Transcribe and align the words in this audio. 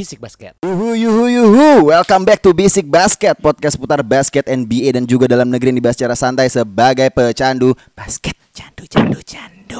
Bisik 0.00 0.16
Basket. 0.16 0.56
Yuhu 0.64 0.96
yuhu 0.96 1.28
yuhu. 1.28 1.92
Welcome 1.92 2.24
back 2.24 2.40
to 2.40 2.56
Basic 2.56 2.88
Basket 2.88 3.36
Podcast 3.36 3.76
putar 3.76 4.00
basket 4.00 4.48
NBA 4.48 4.96
dan 4.96 5.04
juga 5.04 5.28
dalam 5.28 5.52
negeri 5.52 5.76
yang 5.76 5.84
dibahas 5.84 5.92
secara 6.00 6.16
santai 6.16 6.48
sebagai 6.48 7.12
pecandu 7.12 7.76
basket. 7.92 8.32
Candu 8.48 8.88
candu 8.88 9.20
candu. 9.20 9.76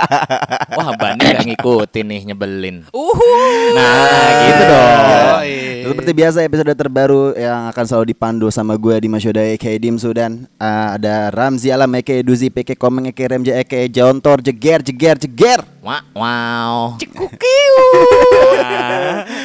Wah 0.80 0.96
Bani 0.96 1.20
gak 1.20 1.44
ngikutin 1.44 2.04
nih 2.08 2.20
nyebelin. 2.32 2.88
Uhu. 2.88 3.32
Nah 3.76 4.28
gitu 4.48 4.64
dong. 4.64 4.96
Yoi. 5.12 5.56
Seperti 5.92 6.10
biasa 6.16 6.38
episode 6.40 6.72
terbaru 6.72 7.36
yang 7.36 7.68
akan 7.68 7.84
selalu 7.84 8.16
dipandu 8.16 8.48
sama 8.48 8.80
gue 8.80 8.96
di 8.96 9.12
Masyoda 9.12 9.44
Eke 9.44 9.76
Dimsu 9.76 10.16
dan 10.16 10.48
uh, 10.56 10.96
ada 10.96 11.28
Ramzi 11.28 11.68
Alam 11.68 11.92
Eke 12.00 12.24
Duzi 12.24 12.48
Peke 12.48 12.80
Komeng 12.80 13.12
Eke 13.12 13.28
Remja 13.28 13.60
Eke 13.60 13.92
Jontor 13.92 14.40
Jeger 14.40 14.80
Jeger 14.80 15.20
Jeger 15.20 15.73
Wah, 15.84 16.00
Wow 16.16 16.96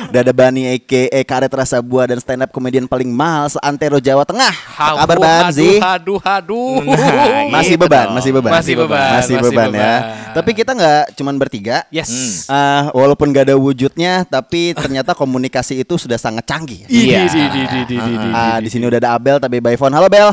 Udah 0.07 0.21
ada 0.23 0.31
Bani 0.31 0.71
Eke 0.71 1.11
E 1.11 1.19
Karet 1.27 1.51
Rasa 1.51 1.83
Buah 1.83 2.07
dan 2.07 2.23
stand 2.23 2.47
up 2.47 2.49
komedian 2.55 2.87
paling 2.87 3.11
mahal 3.11 3.51
seantero 3.51 3.99
Jawa 3.99 4.23
Tengah 4.23 4.55
Apa 4.79 5.03
kabar 5.03 5.17
Banzi? 5.19 5.83
Aduh, 5.83 6.15
aduh, 6.23 6.79
aduh. 6.79 6.79
Nah, 6.87 7.59
Masih 7.59 7.75
gitu 7.75 7.83
beban, 7.83 8.07
dong. 8.07 8.15
masih 8.15 8.31
beban, 8.31 8.51
Masih 8.55 8.73
beban, 8.79 8.99
masih 9.19 9.35
masih 9.35 9.35
beban 9.51 9.67
ya. 9.67 9.71
beban. 9.75 9.99
Tapi 10.29 10.49
kita 10.55 10.71
nggak 10.71 11.03
cuman 11.19 11.35
bertiga. 11.35 11.77
Yes. 11.91 12.45
Ah, 12.47 12.87
walaupun 12.95 13.35
gak 13.35 13.51
ada 13.51 13.55
wujudnya, 13.59 14.23
tapi 14.23 14.71
ternyata 14.77 15.11
komunikasi 15.11 15.83
itu 15.83 15.99
sudah 15.99 16.15
sangat 16.15 16.47
canggih. 16.47 16.87
Iya. 16.87 17.27
Di, 17.27 17.35
di, 17.35 17.43
di, 17.51 17.61
di, 17.67 17.79
di, 17.99 18.13
di. 18.15 18.29
Ah, 18.31 18.57
di 18.63 18.69
sini 18.71 18.87
udah 18.87 18.99
ada 19.01 19.11
Abel 19.19 19.43
tapi 19.43 19.59
by 19.59 19.75
phone. 19.75 19.91
Halo 19.91 20.07
Bel. 20.07 20.31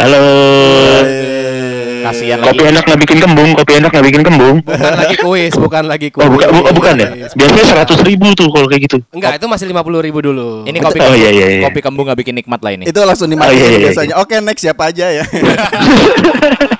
Halo. 0.00 0.24
Kasihan 2.06 2.38
Kopi 2.38 2.46
lagi 2.56 2.70
enak 2.70 2.82
nggak 2.82 3.00
bikin 3.02 3.18
kembung, 3.18 3.50
kopi 3.52 3.72
enak 3.76 3.90
nggak 3.90 4.06
bikin 4.06 4.22
kembung. 4.22 4.56
Bukan 4.62 4.94
lagi 4.94 5.16
kuis, 5.18 5.54
bukan 5.54 5.82
lagi 5.84 6.08
kuis. 6.08 6.22
Oh 6.22 6.30
bukan, 6.30 6.46
bu- 6.48 6.64
oh, 6.64 6.72
bukan 6.72 6.94
ya? 6.96 7.08
Biasanya 7.34 7.64
seratus 7.66 7.98
ribu 8.00 8.30
tuh 8.32 8.46
kalau 8.48 8.66
kayak 8.66 8.86
gitu. 8.86 8.98
Enggak, 9.10 9.36
itu 9.36 9.46
masih 9.46 9.66
50 9.66 10.06
ribu 10.06 10.18
dulu. 10.20 10.48
Ini 10.62 10.78
kopi 10.78 10.98
Oh, 10.98 11.10
kembung, 11.10 11.18
iya, 11.18 11.30
iya, 11.30 11.46
iya. 11.52 11.62
kopi 11.66 11.80
kembung 11.80 12.04
gak 12.06 12.18
bikin 12.18 12.34
nikmat 12.34 12.62
lah 12.62 12.72
ini 12.72 12.84
Itu 12.84 13.02
langsung 13.02 13.26
dimatiin 13.26 13.50
Oh, 13.50 13.52
iya, 13.52 13.66
iya, 13.66 13.76
iya. 13.76 13.86
biasanya. 13.90 14.14
Oke, 14.16 14.38
next 14.38 14.62
siapa 14.62 14.82
aja 14.86 15.06
ya. 15.12 15.24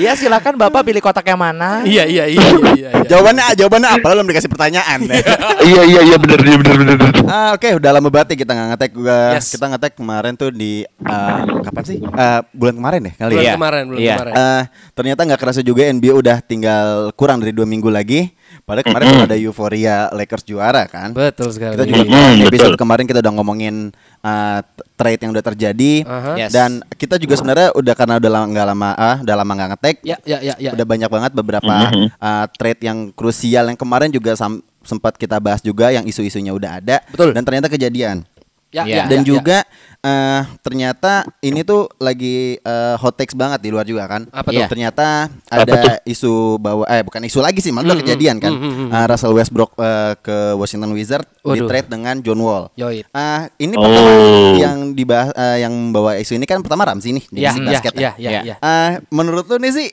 Iya 0.00 0.16
silakan 0.16 0.56
bapak 0.56 0.80
pilih 0.80 0.98
kotak 0.98 1.28
yang 1.28 1.36
mana 1.36 1.84
Iya, 1.84 2.08
iya, 2.08 2.24
iya, 2.24 2.40
iya, 2.40 2.72
iya. 2.72 2.88
iya. 2.96 3.04
jawabannya 3.04 3.44
jawabannya 3.52 3.88
apa? 3.92 4.06
Belum 4.08 4.24
dikasih 4.24 4.48
pertanyaan. 4.48 4.98
iya 5.68 5.82
iya 5.84 6.00
iya 6.00 6.16
bener 6.16 6.40
iya, 6.40 6.56
bener 6.56 6.74
bener. 6.74 6.96
bener. 6.96 7.14
ah, 7.28 7.52
oke, 7.52 7.68
udah 7.76 7.90
lama 7.92 8.08
banget 8.08 8.32
ya 8.32 8.36
kita 8.40 8.52
nggak 8.56 8.68
ngetek. 8.72 8.90
Yes. 9.36 9.46
Kita 9.52 9.64
ngetek 9.68 9.92
kemarin 9.94 10.32
tuh 10.34 10.48
di 10.50 10.88
ah, 11.04 11.44
kapan 11.60 11.84
sih? 11.84 11.98
Ah, 12.16 12.40
bulan 12.50 12.74
kemarin 12.74 13.00
ya 13.04 13.12
kali 13.14 13.32
Bulan 13.36 13.44
ya. 13.44 13.54
kemarin, 13.54 13.82
bulan 13.86 14.00
Iya. 14.00 14.14
kemarin. 14.16 14.32
Eh, 14.34 14.62
ternyata 14.96 15.20
nggak 15.28 15.40
kerasa 15.40 15.60
juga 15.60 15.82
NBA 15.84 16.14
udah 16.16 16.36
tinggal 16.40 16.88
kurang 17.12 17.44
dari 17.44 17.52
dua 17.52 17.68
minggu 17.68 17.92
lagi. 17.92 18.32
Padahal 18.62 18.86
kemarin 18.86 19.04
Mm-mm. 19.06 19.18
tuh 19.18 19.26
ada 19.26 19.36
euforia 19.36 19.96
Lakers 20.10 20.44
juara 20.44 20.84
kan. 20.86 21.10
Betul 21.10 21.50
sekali. 21.50 21.74
Kita 21.74 21.84
juga 21.84 22.02
Mm-mm, 22.02 22.32
di 22.34 22.44
episode 22.46 22.74
betul. 22.74 22.80
kemarin 22.80 23.04
kita 23.04 23.18
udah 23.18 23.32
ngomongin 23.34 23.74
uh, 24.20 24.58
trade 24.94 25.20
yang 25.20 25.32
udah 25.32 25.44
terjadi 25.44 25.92
Aha. 26.02 26.32
Yes. 26.36 26.50
dan 26.50 26.70
kita 26.92 27.16
juga 27.16 27.34
sebenarnya 27.34 27.72
udah 27.72 27.94
karena 27.94 28.14
udah 28.16 28.30
lama 28.30 28.46
nggak 28.46 28.66
lama 28.68 28.90
ah 28.92 29.16
udah 29.18 29.34
lama 29.34 29.52
nggak 29.54 29.70
ngetek 29.70 29.96
Ya, 30.02 30.16
ya, 30.22 30.38
ya, 30.40 30.54
ya. 30.60 30.70
udah 30.72 30.86
banyak 30.86 31.08
banget 31.08 31.32
beberapa 31.32 31.74
Mhm. 31.88 32.06
uh, 32.14 32.46
trade 32.52 32.82
yang 32.82 32.98
krusial 33.10 33.64
yang 33.64 33.76
kemarin 33.76 34.08
juga 34.08 34.36
sempat 34.80 35.16
kita 35.16 35.36
bahas 35.36 35.60
juga 35.60 35.88
yang 35.88 36.04
isu-isunya 36.04 36.52
udah 36.52 36.78
ada 36.78 36.96
Betul. 37.08 37.32
dan 37.32 37.42
ternyata 37.42 37.66
kejadian 37.66 38.24
Ya, 38.70 38.82
Iya. 38.82 38.96
ya, 38.96 39.04
dan 39.06 39.20
ya, 39.20 39.26
juga 39.26 39.58
eh, 40.00 40.40
ternyata 40.60 41.12
ini 41.40 41.60
tuh 41.60 41.90
lagi 41.96 42.54
eh, 42.56 42.94
hot 42.96 43.12
takes 43.12 43.34
banget 43.34 43.58
di 43.58 43.68
luar 43.68 43.82
juga 43.82 44.06
kan. 44.06 44.24
Apa 44.26 44.46
tuh? 44.48 44.62
Ternyata 44.64 45.26
Apa 45.44 45.60
ada 45.60 45.74
tuh? 45.74 45.94
isu 46.06 46.32
bahwa 46.56 46.86
eh 46.86 47.02
bukan 47.02 47.18
isu 47.20 47.38
lagi 47.38 47.58
sih, 47.58 47.68
malah 47.68 47.92
Hmm, 47.92 48.00
kejadian 48.00 48.38
kan. 48.38 48.48
hmm, 48.48 48.62
hmm. 48.62 48.88
Eh, 48.90 49.04
Russell 49.06 49.32
Westbrook 49.32 49.74
eh, 49.76 50.14
ke 50.16 50.36
Washington 50.54 50.90
Wizards 50.90 51.26
di 51.36 51.60
trade 51.60 51.88
dengan 51.88 52.16
John 52.18 52.38
Wall. 52.38 52.70
ya. 52.72 52.86
Yoi. 52.86 53.02
Ah, 53.10 53.50
ini 53.56 53.74
Oh. 53.74 53.82
pertama 53.82 54.10
yang 54.56 54.78
dibahas 54.92 55.34
eh, 55.34 55.56
yang 55.60 55.72
membawa 55.72 56.14
isu 56.16 56.32
ini 56.32 56.44
kan 56.44 56.58
pertama 56.58 56.82
Ramzi 56.84 57.10
nih 57.10 57.24
di 57.28 57.40
Ya, 57.40 57.50
ya, 57.50 57.62
basket. 57.74 57.92
ya, 57.92 58.10
ya, 58.16 58.30
Ya. 58.30 58.40
ya. 58.44 58.54
Ah, 58.58 59.02
menurut 59.08 59.44
lu 59.44 59.58
nih 59.58 59.74
sih 59.74 59.88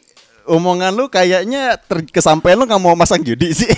omongan 0.46 0.94
lu 0.94 1.08
kayaknya 1.08 1.76
ter- 1.82 2.08
kesampaian 2.08 2.56
lu 2.56 2.64
nggak 2.64 2.80
mau 2.80 2.94
masang 2.94 3.20
judi 3.20 3.52
sih. 3.52 3.68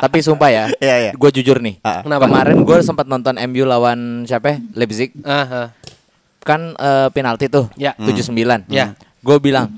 Tapi 0.04 0.18
sumpah 0.20 0.48
ya 0.48 0.64
Iya, 0.76 0.96
iya. 1.00 1.12
Gue 1.12 1.30
jujur 1.30 1.60
nih 1.60 1.78
Ah. 1.80 2.00
Kenapa? 2.00 2.26
Kemarin 2.26 2.56
gue 2.60 2.78
sempat 2.80 3.04
nonton 3.04 3.36
MU 3.48 3.64
lawan 3.64 4.24
siapa? 4.24 4.56
Leipzig 4.72 5.12
Aha. 5.22 5.72
Kan 6.40 6.72
eh, 6.74 7.08
penalti 7.12 7.46
tuh 7.46 7.68
Ya. 7.74 7.92
7-9 7.96 8.66
Ya. 8.68 8.96
Gue 9.20 9.36
bilang 9.38 9.68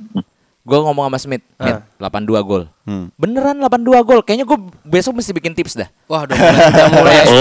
Gue 0.62 0.78
ngomong 0.78 1.04
sama 1.04 1.18
Smith 1.18 1.42
Smith, 1.52 1.74
Ah. 1.74 1.82
82 2.00 2.38
gol 2.40 2.64
Hmm. 2.82 3.10
Beneran 3.14 3.58
82 3.58 3.78
gol 4.00 4.20
Kayaknya 4.20 4.42
gue 4.44 4.58
besok 4.84 5.14
mesti 5.14 5.30
bikin 5.30 5.50
tips 5.52 5.74
dah 5.76 5.86
Wah, 6.06 6.22
udah 6.22 6.34
mulai, 6.34 6.54
udah 6.66 6.86
mulai, 6.96 7.18
Oh. 7.20 7.34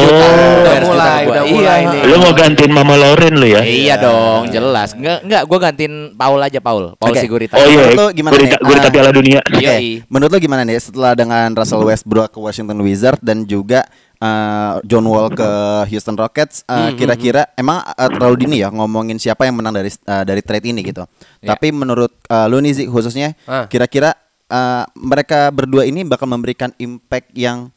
udah 0.58 0.76
mulai, 0.82 1.22
udah 1.24 1.44
mulai 1.44 1.80
Iya. 1.82 1.92
nih. 1.92 2.02
Lu 2.04 2.16
mau 2.18 2.32
gantiin 2.32 2.72
Mama 2.72 2.94
Loren 2.96 3.34
lu 3.36 3.48
ya? 3.48 3.62
Iya 3.62 3.96
dong, 3.98 4.50
jelas. 4.50 4.94
Enggak, 4.94 5.22
enggak, 5.22 5.44
gue 5.44 5.58
gantiin 5.60 5.94
Paul 6.14 6.40
aja, 6.40 6.60
Paul. 6.60 6.94
Paul 6.96 7.12
Oke. 7.12 7.20
Sigurita. 7.20 7.56
Oh 7.56 7.64
iya, 7.64 7.90
Menurut 7.90 7.94
lu 7.96 8.06
gimana 8.12 8.34
gurita, 8.34 8.56
nih? 8.56 8.62
gurita 8.64 8.88
Ah. 8.88 8.92
Piala 8.92 9.12
Dunia. 9.12 9.40
Oke, 9.44 9.62
Yoi. 9.62 9.90
menurut 10.08 10.32
lo 10.32 10.40
gimana 10.40 10.62
nih 10.64 10.78
setelah 10.78 11.12
dengan 11.14 11.50
Russell 11.52 11.84
Westbrook 11.84 12.30
ke 12.30 12.40
Washington 12.40 12.80
Wizards 12.80 13.20
dan 13.20 13.44
juga 13.44 13.86
uh, 14.22 14.78
John 14.86 15.04
Wall 15.04 15.34
ke 15.34 15.50
Houston 15.90 16.14
Rockets, 16.16 16.62
uh, 16.70 16.94
kira-kira 16.94 17.50
emang 17.58 17.82
uh, 17.82 18.10
terlalu 18.10 18.46
dini 18.46 18.62
ya 18.62 18.70
ngomongin 18.70 19.18
siapa 19.18 19.44
yang 19.44 19.58
menang 19.58 19.74
dari 19.76 19.90
uh, 19.90 20.24
dari 20.24 20.40
trade 20.40 20.70
ini 20.70 20.86
gitu. 20.86 21.04
Ya. 21.42 21.58
Tapi 21.58 21.74
menurut 21.74 22.14
uh, 22.30 22.46
lo 22.46 22.62
nih 22.62 22.86
khususnya, 22.88 23.34
Ah. 23.44 23.66
kira-kira 23.66 24.14
uh, 24.48 24.86
mereka 24.94 25.50
berdua 25.50 25.84
ini 25.84 26.06
bakal 26.06 26.30
memberikan 26.30 26.70
impact 26.78 27.34
yang 27.34 27.74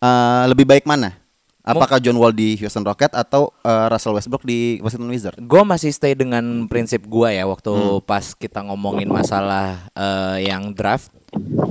uh, 0.00 0.48
lebih 0.48 0.64
baik 0.64 0.88
mana? 0.88 1.20
Apakah 1.64 1.96
John 1.96 2.20
Wall 2.20 2.36
di 2.36 2.60
Houston 2.60 2.84
Rockets 2.84 3.16
atau 3.16 3.48
uh, 3.64 3.88
Russell 3.88 4.12
Westbrook 4.12 4.44
di 4.44 4.76
Washington 4.84 5.08
Wizards? 5.08 5.40
Gue 5.40 5.64
masih 5.64 5.96
stay 5.96 6.12
dengan 6.12 6.68
prinsip 6.68 7.08
gue 7.08 7.28
ya 7.32 7.48
waktu 7.48 7.72
Hmm. 7.72 8.04
pas 8.04 8.36
kita 8.36 8.60
ngomongin 8.68 9.08
masalah 9.08 9.88
eh, 9.96 10.44
yang 10.44 10.76
draft, 10.76 11.08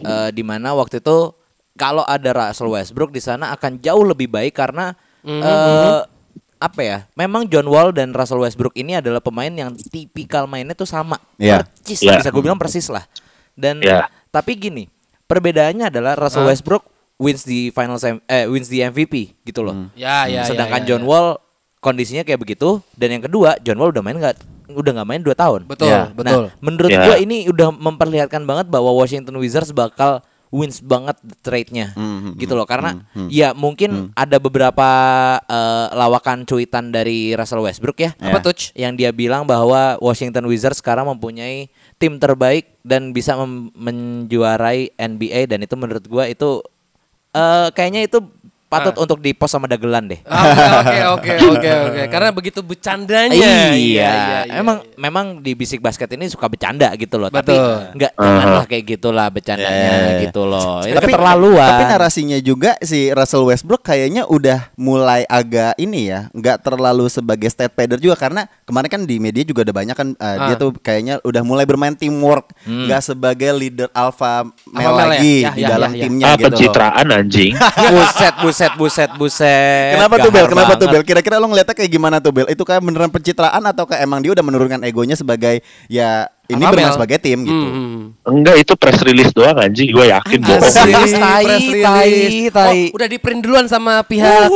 eh, 0.02 0.34
di 0.34 0.42
mana 0.42 0.74
waktu 0.74 0.98
itu 0.98 1.38
kalau 1.74 2.04
ada 2.04 2.30
Russell 2.32 2.70
Westbrook 2.70 3.10
di 3.10 3.20
sana 3.20 3.50
akan 3.52 3.80
jauh 3.80 4.04
lebih 4.04 4.30
baik 4.30 4.54
karena 4.54 4.94
Hmm, 5.24 5.40
eh, 5.40 6.04
apa 6.60 6.82
ya? 6.84 6.98
Memang 7.16 7.48
John 7.48 7.64
Wall 7.66 7.96
dan 7.96 8.12
Russell 8.12 8.44
Westbrook 8.44 8.76
ini 8.76 9.00
adalah 9.00 9.20
pemain 9.20 9.48
yang 9.48 9.72
tipikal 9.72 10.44
mainnya 10.46 10.76
tuh 10.76 10.84
sama, 10.84 11.16
Iya. 11.36 11.64
persis 11.64 12.04
Iya. 12.04 12.20
bisa 12.20 12.28
gue 12.28 12.44
bilang 12.44 12.60
persis 12.60 12.92
lah. 12.92 13.08
Dan 13.56 13.80
Iya. 13.80 14.12
tapi 14.30 14.60
gini, 14.60 14.92
perbedaannya 15.24 15.88
adalah 15.88 16.20
Russell 16.20 16.44
Ah. 16.44 16.52
Westbrook 16.52 16.84
wins 17.16 17.48
di 17.48 17.72
finals 17.72 18.04
M- 18.04 18.20
eh 18.28 18.44
wins 18.46 18.68
di 18.68 18.84
MVP 18.84 19.32
gitu 19.44 19.64
loh. 19.64 19.88
Ya, 19.96 20.28
ya, 20.28 20.44
ya, 20.44 20.44
Sedangkan 20.44 20.84
ya, 20.84 20.88
John 20.92 21.04
ya. 21.04 21.08
Wall 21.08 21.28
kondisinya 21.80 22.24
kayak 22.24 22.40
begitu 22.40 22.84
dan 22.96 23.16
yang 23.16 23.24
kedua 23.24 23.56
John 23.64 23.80
Wall 23.80 23.96
udah 23.96 24.04
main 24.04 24.20
nggak 24.20 24.36
udah 24.72 24.92
nggak 24.92 25.08
main 25.08 25.22
2 25.24 25.36
tahun. 25.36 25.62
Betul, 25.68 25.88
Ya. 25.88 26.12
betul. 26.12 26.52
Nah, 26.52 26.56
menurut 26.60 26.92
Ya. 26.92 27.04
gua 27.04 27.16
ini 27.16 27.48
udah 27.48 27.72
memperlihatkan 27.72 28.44
banget 28.44 28.68
bahwa 28.68 28.92
Washington 28.92 29.40
Wizards 29.40 29.72
bakal 29.72 30.20
wins 30.54 30.86
banget 30.86 31.18
trade-nya 31.42 31.98
Hmm, 31.98 32.30
hmm, 32.30 32.34
gitu 32.38 32.54
loh. 32.54 32.70
Karena 32.70 32.94
hmm, 32.94 33.26
hmm. 33.26 33.30
ya 33.34 33.58
mungkin 33.58 34.14
ada 34.14 34.38
beberapa 34.38 34.90
eh, 35.42 35.88
lawakan 35.98 36.46
cuitan 36.46 36.94
dari 36.94 37.34
Russell 37.34 37.66
Westbrook 37.66 37.98
ya. 37.98 38.14
Apa 38.22 38.40
tuh? 38.40 38.56
yang 38.78 38.94
dia 38.94 39.10
bilang 39.10 39.50
bahwa 39.50 39.98
Washington 39.98 40.46
Wizards 40.46 40.78
sekarang 40.78 41.10
mempunyai 41.10 41.74
tim 41.98 42.22
terbaik 42.22 42.78
dan 42.86 43.10
bisa 43.10 43.34
menjuarai 43.74 44.94
NBA 44.94 45.50
dan 45.50 45.66
itu 45.66 45.74
menurut 45.74 46.06
gua 46.06 46.30
itu 46.30 46.62
eh 47.34 47.68
kayaknya 47.74 48.06
itu 48.06 48.22
patut 48.74 48.94
Ah. 48.94 49.02
untuk 49.02 49.20
di 49.20 49.32
post 49.32 49.52
sama 49.52 49.66
dagelan 49.66 50.08
deh. 50.08 50.20
Oke 50.20 50.66
oke 50.74 50.98
oke 51.06 51.32
oke 51.54 51.70
oke 51.86 52.02
karena 52.10 52.30
begitu 52.30 52.60
bercandanya. 52.60 53.72
Iya, 53.72 54.14
emang 54.50 54.82
memang 54.96 55.26
di 55.40 55.54
bisik 55.54 55.80
basket 55.80 56.10
ini 56.12 56.26
suka 56.26 56.46
bercanda 56.46 56.90
gitu 56.96 57.16
loh, 57.16 57.30
tapi 57.30 57.54
Betul. 57.54 57.78
nggak 57.94 58.12
janganlah 58.14 58.66
kayak 58.66 58.84
gitulah 58.90 59.28
bercandanya 59.30 59.92
Eh. 60.18 60.22
gitu 60.26 60.42
loh. 60.44 60.82
Itu 60.82 60.96
tapi, 60.96 61.12
keterlaluan. 61.12 61.70
Tapi 61.70 61.84
narasinya 61.88 62.38
juga 62.40 62.74
si 62.80 63.10
Russell 63.10 63.46
Westbrook 63.46 63.84
kayaknya 63.84 64.26
udah 64.26 64.74
mulai 64.76 65.24
agak 65.26 65.78
ini 65.78 66.10
ya, 66.10 66.32
nggak 66.32 66.62
terlalu 66.62 67.08
sebagai 67.08 67.48
state 67.48 67.70
pader 67.70 67.98
juga 67.98 68.16
karena 68.16 68.46
kemarin 68.64 68.90
kan 68.90 69.02
di 69.04 69.18
media 69.18 69.44
juga 69.44 69.62
ada 69.62 69.72
banyak 69.72 69.94
kan 69.94 70.08
uh, 70.14 70.38
dia 70.44 70.56
Ah. 70.56 70.60
tuh 70.60 70.72
kayaknya 70.76 71.20
udah 71.22 71.44
mulai 71.44 71.64
bermain 71.64 71.94
teamwork, 71.94 72.56
Hmm. 72.64 72.88
nggak 72.88 73.02
sebagai 73.04 73.52
leader 73.52 73.90
alpha 73.92 74.48
male 74.66 74.86
male 74.86 74.96
ya? 74.96 75.06
lagi 75.06 75.36
Ya, 75.40 75.52
di 75.52 75.62
ya, 75.62 75.70
dalam 75.70 75.92
ya, 75.92 75.98
ya. 75.98 76.04
timnya 76.04 76.24
Ah, 76.24 76.32
gitu. 76.32 76.40
loh. 76.40 76.48
pencitraan 76.50 77.06
anjing. 77.12 77.54
buset, 77.92 78.34
buset, 78.40 78.63
buset, 78.80 79.10
buset. 79.20 80.00
Kenapa 80.00 80.16
tuh 80.20 80.32
Bel? 80.32 80.48
Kenapa 80.48 80.74
tuh. 80.80 80.88
Bel? 80.88 81.04
Kira-kira 81.04 81.38
lo 81.38 81.52
ngeliatnya 81.52 81.76
kayak 81.76 81.92
gimana 81.92 82.18
tuh 82.24 82.32
Bel? 82.32 82.48
Itu 82.48 82.64
kayak 82.64 82.80
beneran 82.80 83.12
pencitraan 83.12 83.64
atau 83.68 83.84
kayak 83.84 84.02
emang 84.08 84.24
dia 84.24 84.32
udah 84.32 84.46
menurunkan 84.46 84.80
egonya 84.88 85.20
sebagai 85.20 85.60
ya 85.92 86.32
ini 86.44 86.60
Sama 86.60 86.70
bermain 86.70 86.92
sebagai 86.92 87.18
tim 87.18 87.40
gitu. 87.40 87.56
Hmm, 87.56 87.72
hmm. 87.72 88.00
Enggak 88.24 88.56
itu 88.60 88.74
press 88.76 89.00
release 89.00 89.32
doang 89.32 89.56
anjing, 89.56 89.88
gue 89.88 90.06
yakin 90.06 90.40
bohong. 90.40 90.60
Press 90.60 90.76
tai, 90.76 90.92
press 90.92 91.16
release. 91.64 91.80
tai, 91.80 92.12
tai. 92.52 92.80
Oh, 92.92 93.00
udah 93.00 93.08
di 93.08 93.18
print 93.18 93.40
duluan 93.40 93.66
sama 93.66 94.04
pihak 94.04 94.52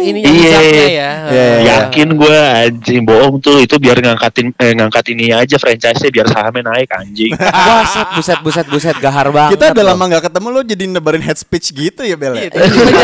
ininya 0.00 0.28
Iya. 0.28 0.36
Wizardnya 0.36 0.68
ya. 0.68 0.88
Iya. 0.92 1.10
Eh, 1.32 1.58
Yakin 1.64 2.08
gue 2.12 2.36
anjing 2.36 3.00
bohong 3.02 3.40
tuh 3.40 3.56
itu 3.58 3.72
biar 3.76 3.96
ngangkatin 3.98 4.52
eh, 4.54 4.72
ngangkat 4.74 5.04
ini 5.10 5.32
aja 5.32 5.56
franchise-nya 5.56 6.10
biar 6.10 6.26
sahamnya 6.28 6.62
naik 6.66 6.92
anjing. 6.92 7.32
Buset, 7.80 8.08
buset, 8.12 8.38
buset, 8.44 8.66
buset, 8.68 8.96
gahar 8.96 9.32
banget. 9.32 9.56
Kita 9.56 9.72
udah 9.72 9.84
lama 9.86 10.04
nggak 10.06 10.24
ketemu 10.26 10.46
lo 10.46 10.60
jadi 10.60 10.84
nebarin 10.86 11.24
head 11.24 11.36
speech 11.36 11.72
gitu 11.72 12.04
ya 12.04 12.14
Bel. 12.14 12.36
Iya, 12.36 12.46
ya? 12.46 12.50
tiba-tiba 12.52 13.00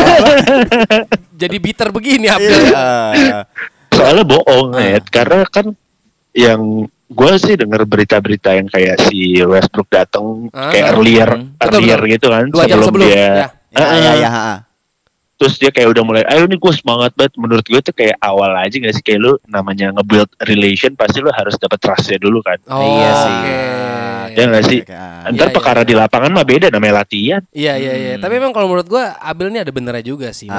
Jadi 1.41 1.55
bitter 1.57 1.89
begini 1.89 2.29
Abdul. 2.29 2.63
Iya. 2.69 3.49
Soalnya 3.89 4.23
bohong, 4.23 4.77
Ah. 4.77 4.93
Ed. 4.93 5.05
karena 5.09 5.41
kan 5.47 5.73
yang 6.31 6.85
gue 7.07 7.31
sih 7.37 7.55
denger 7.55 7.81
berita-berita 7.83 8.51
yang 8.53 8.67
kayak 8.67 8.99
si 9.03 9.39
Westbrook 9.39 9.87
datang 9.87 10.51
Ah. 10.51 10.69
kayak 10.69 10.87
earlier, 10.91 11.29
Hmm. 11.29 11.55
Betul, 11.55 11.79
earlier 11.79 11.99
betul. 11.99 12.11
gitu 12.11 12.27
kan 12.27 12.45
Dua 12.47 12.63
jam 12.63 12.77
sebelum, 12.77 12.87
sebelum, 12.89 13.07
dia. 13.07 13.15
ya. 13.15 13.27
Ya, 13.27 13.47
Ah, 13.77 13.95
ya, 13.95 14.09
ah. 14.09 14.15
ya, 14.15 14.29
ha, 14.29 14.41
ha. 14.45 14.57
Terus 15.37 15.53
dia 15.55 15.69
kayak 15.69 15.93
udah 15.93 16.03
mulai, 16.03 16.23
ayo 16.25 16.43
nih 16.43 16.57
gue 16.57 16.73
semangat 16.73 17.13
banget. 17.13 17.33
Menurut 17.35 17.61
gue 17.61 17.77
tuh 17.79 17.93
kayak 17.93 18.17
awal 18.17 18.49
aja 18.57 18.73
gak 18.73 18.89
sih 18.91 19.03
kayak 19.03 19.19
lu 19.19 19.33
namanya 19.45 19.93
nge-build 19.93 20.33
relation 20.41 20.91
pasti 20.93 21.21
lu 21.21 21.29
harus 21.29 21.53
dapet 21.55 21.77
trustnya 21.77 22.17
dulu 22.17 22.41
kan. 22.41 22.57
Oh, 22.65 22.81
Iya 22.81 23.11
sih. 23.13 23.35
oke. 23.37 23.57
Ya 24.27 24.43
nggak 24.43 24.65
sih? 24.65 24.79
Oke, 24.81 24.93
oke. 24.93 25.29
Ntar 25.31 25.47
Iya, 25.47 25.53
perkara 25.53 25.81
iya, 25.81 25.87
di 25.87 25.93
lapangan 25.93 26.31
mah 26.31 26.41
beda 26.43 26.67
namanya 26.67 26.93
latihan. 26.99 27.41
Iya 27.49 27.73
iya 27.75 27.93
iya. 27.93 28.13
Hmm. 28.13 28.21
Tapi 28.21 28.33
memang 28.35 28.49
kalau 28.51 28.67
menurut 28.67 28.85
gua 28.85 29.13
Abel 29.15 29.49
ini 29.49 29.59
ada 29.59 29.69
benernya 29.69 30.01
juga 30.03 30.29
sih. 30.31 30.49
Ah. 30.49 30.57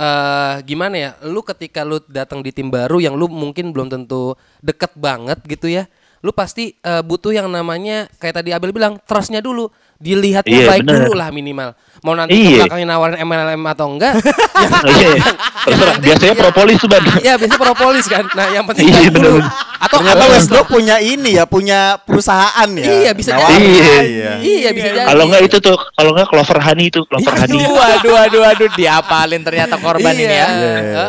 Eh 0.00 0.56
gimana 0.64 0.96
ya? 0.96 1.10
Lu 1.28 1.44
ketika 1.44 1.84
lu 1.84 2.00
datang 2.08 2.40
di 2.40 2.48
tim 2.56 2.72
baru 2.72 3.04
yang 3.04 3.20
lu 3.20 3.28
mungkin 3.28 3.68
belum 3.68 3.92
tentu 3.92 4.32
deket 4.64 4.96
banget 4.96 5.44
gitu 5.44 5.68
ya. 5.68 5.84
Lu 6.24 6.32
pasti 6.32 6.72
eh, 6.80 7.04
butuh 7.04 7.36
yang 7.36 7.52
namanya 7.52 8.08
kayak 8.16 8.40
tadi 8.40 8.56
Abel 8.56 8.72
bilang 8.72 8.96
trustnya 9.04 9.44
dulu. 9.44 9.68
Dilihatnya 10.00 10.48
Iya, 10.56 10.66
baik 10.66 10.82
bener. 10.82 11.04
dulu 11.04 11.12
lah 11.12 11.28
minimal. 11.28 11.76
Mau 12.00 12.16
nanti 12.16 12.32
Iya. 12.32 12.64
belakangnya 12.64 12.88
nawarin 12.88 13.20
MLM 13.20 13.62
atau 13.68 13.86
enggak? 13.86 14.16
yang, 14.16 14.72
Iya, 14.96 15.12
terserah. 15.60 15.96
Biasanya 16.00 16.32
iya. 16.32 16.40
propolis 16.40 16.76
tuh 16.80 16.88
ban. 16.88 17.04
ya 17.20 17.32
biasanya 17.36 17.60
propolis 17.60 18.04
kan. 18.08 18.24
Nah 18.32 18.46
yang 18.48 18.64
penting 18.64 18.88
Iya, 18.88 18.96
baik 18.96 19.12
dulu. 19.12 19.44
Atau 19.76 19.96
Ternyata 20.00 20.16
atau- 20.18 20.32
Westbrook 20.32 20.66
punya 20.70 20.96
ini 20.98 21.36
ya, 21.36 21.44
punya 21.44 21.80
perusahaan 22.00 22.68
ya. 22.70 22.88
Iya, 22.88 23.10
bisa 23.12 23.30
jadi. 23.34 23.60
Iya. 23.60 24.32
Iya 24.40 24.68
bisa 24.72 24.88
jadi. 24.90 25.04
Kalau 25.04 25.24
nggak 25.28 25.42
itu 25.44 25.56
tuh, 25.58 25.76
kalau 25.92 26.10
nggak 26.10 26.26
Clover 26.26 26.58
Honey 26.58 26.86
itu, 26.88 27.00
Clover 27.04 27.34
Honey. 27.36 27.60
Aduh, 27.60 27.76
aduh, 27.78 28.16
aduh, 28.18 28.42
aduh, 28.42 28.68
diapalin 28.72 29.42
ternyata 29.42 29.76
korban 29.76 30.16
ini 30.16 30.32
ya. 30.32 30.48
Iya. 30.48 31.04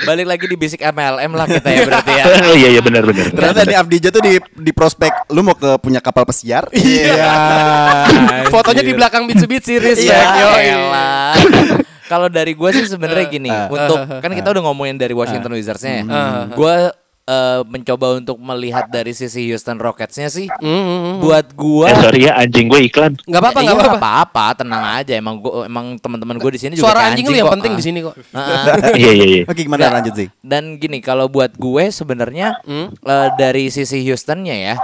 Balik 0.00 0.26
lagi 0.26 0.44
di 0.48 0.56
basic 0.56 0.80
MLM 0.80 1.30
lah 1.30 1.44
kita 1.44 1.68
ya 1.68 1.80
berarti 1.84 2.12
ya. 2.12 2.24
Oh 2.48 2.56
iya 2.60 2.68
iya 2.72 2.80
benar 2.80 3.04
benar. 3.04 3.28
Ternyata 3.28 3.60
nih 3.64 3.76
Abdija 3.76 4.08
tuh 4.08 4.22
di 4.22 4.32
di 4.40 4.72
prospek 4.72 5.28
lu 5.28 5.40
mau 5.40 5.52
ke 5.52 5.76
punya 5.78 6.00
kapal 6.00 6.24
pesiar. 6.24 6.66
Iya. 6.80 7.28
Fotonya 8.48 8.82
di 8.82 8.92
belakang 8.92 9.28
Mitsubishi 9.28 9.78
respect. 9.78 10.08
Iya, 10.10 10.40
yoi. 10.40 10.64
elah. 10.68 11.32
Kalau 12.06 12.26
dari 12.26 12.58
gue 12.58 12.70
sih 12.74 12.90
sebenarnya 12.90 13.26
gini, 13.38 13.50
Ah. 13.50 13.70
untuk 13.70 13.98
kan 14.18 14.30
kita 14.32 14.50
udah 14.50 14.62
ngomongin 14.66 14.98
dari 14.98 15.14
Washington 15.14 15.54
Wizards-nya 15.54 15.92
ya. 15.92 16.04
Ah. 16.10 16.42
Gue 16.50 16.74
eh, 17.30 17.60
mencoba 17.64 18.06
untuk 18.12 18.36
melihat 18.36 18.86
dari 18.86 19.12
sisi 19.12 19.46
Houston 19.46 19.78
Rockets-nya 19.78 20.26
sih. 20.26 20.50
Hmm, 20.50 20.66
hmm, 20.66 20.98
hmm. 20.98 21.14
Buat 21.20 21.46
gue 21.52 21.86
Eh 21.86 21.96
sorry 21.96 22.20
ya 22.26 22.32
anjing 22.36 22.66
gue 22.66 22.80
iklan. 22.84 23.14
Nggak 23.20 23.38
apa-apa, 23.40 23.58
Iya, 23.60 23.66
nggak 23.68 23.78
apa-apa. 23.78 23.98
apa-apa, 24.02 24.44
tenang 24.56 24.82
aja. 24.92 25.14
Emang 25.14 25.38
gua, 25.38 25.64
emang 25.64 25.94
teman-teman 25.96 26.36
gue 26.36 26.50
di 26.50 26.60
sini 26.60 26.72
juga 26.74 26.90
Suara 26.90 27.06
anjing 27.08 27.24
lu 27.24 27.36
yang 27.36 27.46
kok. 27.46 27.54
penting 27.54 27.72
Ah. 27.72 27.78
di 27.78 27.84
sini 27.84 27.98
kok. 28.00 28.14
Iya 29.00 29.10
iya 29.12 29.26
iya. 29.30 29.42
Oke, 29.46 29.60
gimana 29.62 29.86
lanjut 29.92 30.14
sih? 30.14 30.28
Dan 30.40 30.76
gini, 30.76 30.98
kalau 30.98 31.26
buat 31.26 31.54
gue 31.54 31.84
sebenarnya 31.88 32.58
Hmm? 32.62 32.90
eh, 32.92 33.28
dari 33.36 33.70
sisi 33.70 34.02
Houstonnya 34.02 34.56
ya, 34.56 34.74